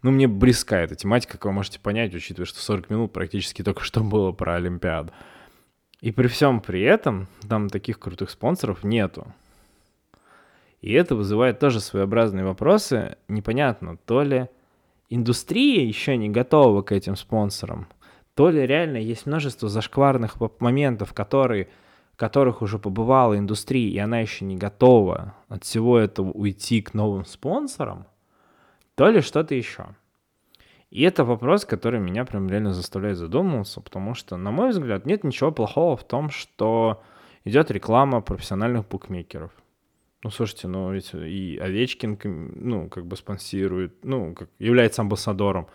[0.04, 3.82] ну, мне близка эта тематика, как вы можете понять, учитывая, что 40 минут практически только
[3.82, 5.10] что было про Олимпиаду.
[6.02, 9.32] И при всем при этом там таких крутых спонсоров нету.
[10.82, 13.16] И это вызывает тоже своеобразные вопросы.
[13.28, 14.48] Непонятно, то ли
[15.08, 17.86] индустрия еще не готова к этим спонсорам,
[18.34, 21.68] то ли реально есть множество зашкварных моментов, которые,
[22.16, 27.24] которых уже побывала индустрия, и она еще не готова от всего этого уйти к новым
[27.24, 28.06] спонсорам–
[28.94, 29.86] то ли что-то еще.
[30.90, 35.24] И это вопрос, который меня прям реально заставляет задумываться, потому что, на мой взгляд, нет
[35.24, 37.02] ничего плохого в том, что
[37.44, 39.50] идет реклама профессиональных букмекеров.
[40.22, 42.18] Ну, слушайте, ну ведь и Овечкин,
[42.54, 45.66] ну, как бы спонсирует, ну, как является амбассадором,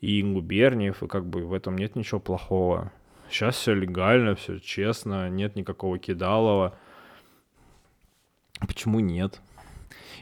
[0.00, 2.92] и Губерниев, и как бы в этом нет ничего плохого.
[3.30, 6.74] Сейчас все легально, все честно, нет никакого кидалова.
[8.60, 9.40] Почему нет?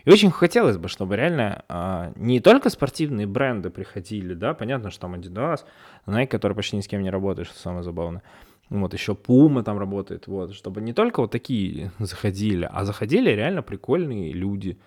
[0.05, 5.03] И очень хотелось бы, чтобы реально а, не только спортивные бренды приходили, да, понятно, что
[5.03, 5.65] там Adidas,
[6.07, 8.23] Nike, который почти ни с кем не работает, что самое забавное.
[8.71, 13.63] Вот еще Puma там работает, вот, чтобы не только вот такие заходили, а заходили реально
[13.63, 14.79] прикольные люди,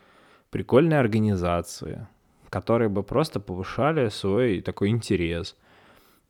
[0.51, 2.07] прикольные организации,
[2.49, 5.55] которые бы просто повышали свой такой интерес.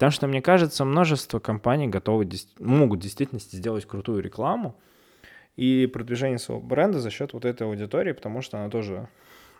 [0.01, 2.27] Потому что, мне кажется, множество компаний готовы,
[2.57, 4.75] могут действительно сделать крутую рекламу,
[5.55, 9.09] и продвижение своего бренда за счет вот этой аудитории, потому что она тоже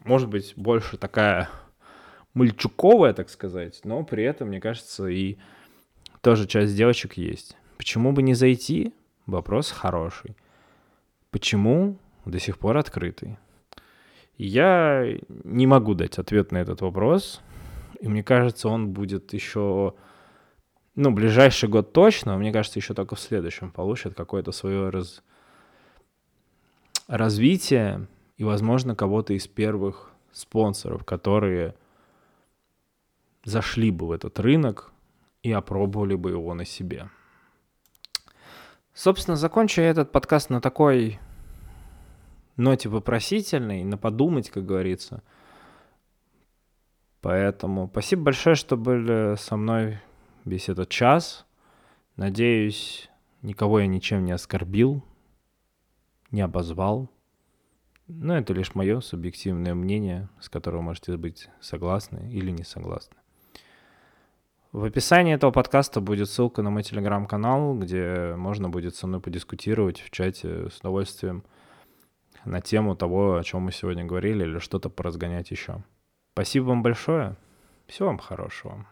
[0.04, 1.48] может быть больше такая
[2.34, 5.38] мальчуковая, так сказать, но при этом, мне кажется, и
[6.22, 7.56] тоже часть девочек есть.
[7.78, 8.96] Почему бы не зайти?
[9.28, 10.36] Вопрос хороший.
[11.30, 13.38] Почему до сих пор открытый?
[14.40, 15.06] Я
[15.44, 17.42] не могу дать ответ на этот вопрос,
[18.00, 19.94] и мне кажется, он будет еще,
[20.96, 25.24] ну, ближайший год точно, мне кажется, еще только в следующем получит какое-то свое раз,
[27.08, 31.76] развитие и, возможно, кого-то из первых спонсоров, которые
[33.44, 34.92] зашли бы в этот рынок
[35.44, 37.10] и опробовали бы его на себе.
[38.94, 41.20] Собственно, закончу я этот подкаст на такой
[42.58, 45.24] ноте вопросительной, на подумать, как говорится.
[47.22, 50.00] Поэтому спасибо большое, что были со мной
[50.46, 51.46] весь этот час.
[52.16, 53.10] Надеюсь,
[53.42, 55.04] никого я ничем не оскорбил,
[56.32, 57.10] не обозвал.
[58.08, 63.16] Но это лишь мое субъективное мнение, с которым можете быть согласны или не согласны.
[64.72, 70.00] В описании этого подкаста будет ссылка на мой телеграм-канал, где можно будет со мной подискутировать
[70.00, 71.44] в чате с удовольствием
[72.46, 75.84] на тему того, о чем мы сегодня говорили, или что-то поразгонять еще.
[76.34, 77.36] Спасибо вам большое.
[77.88, 78.88] Всего вам хорошего.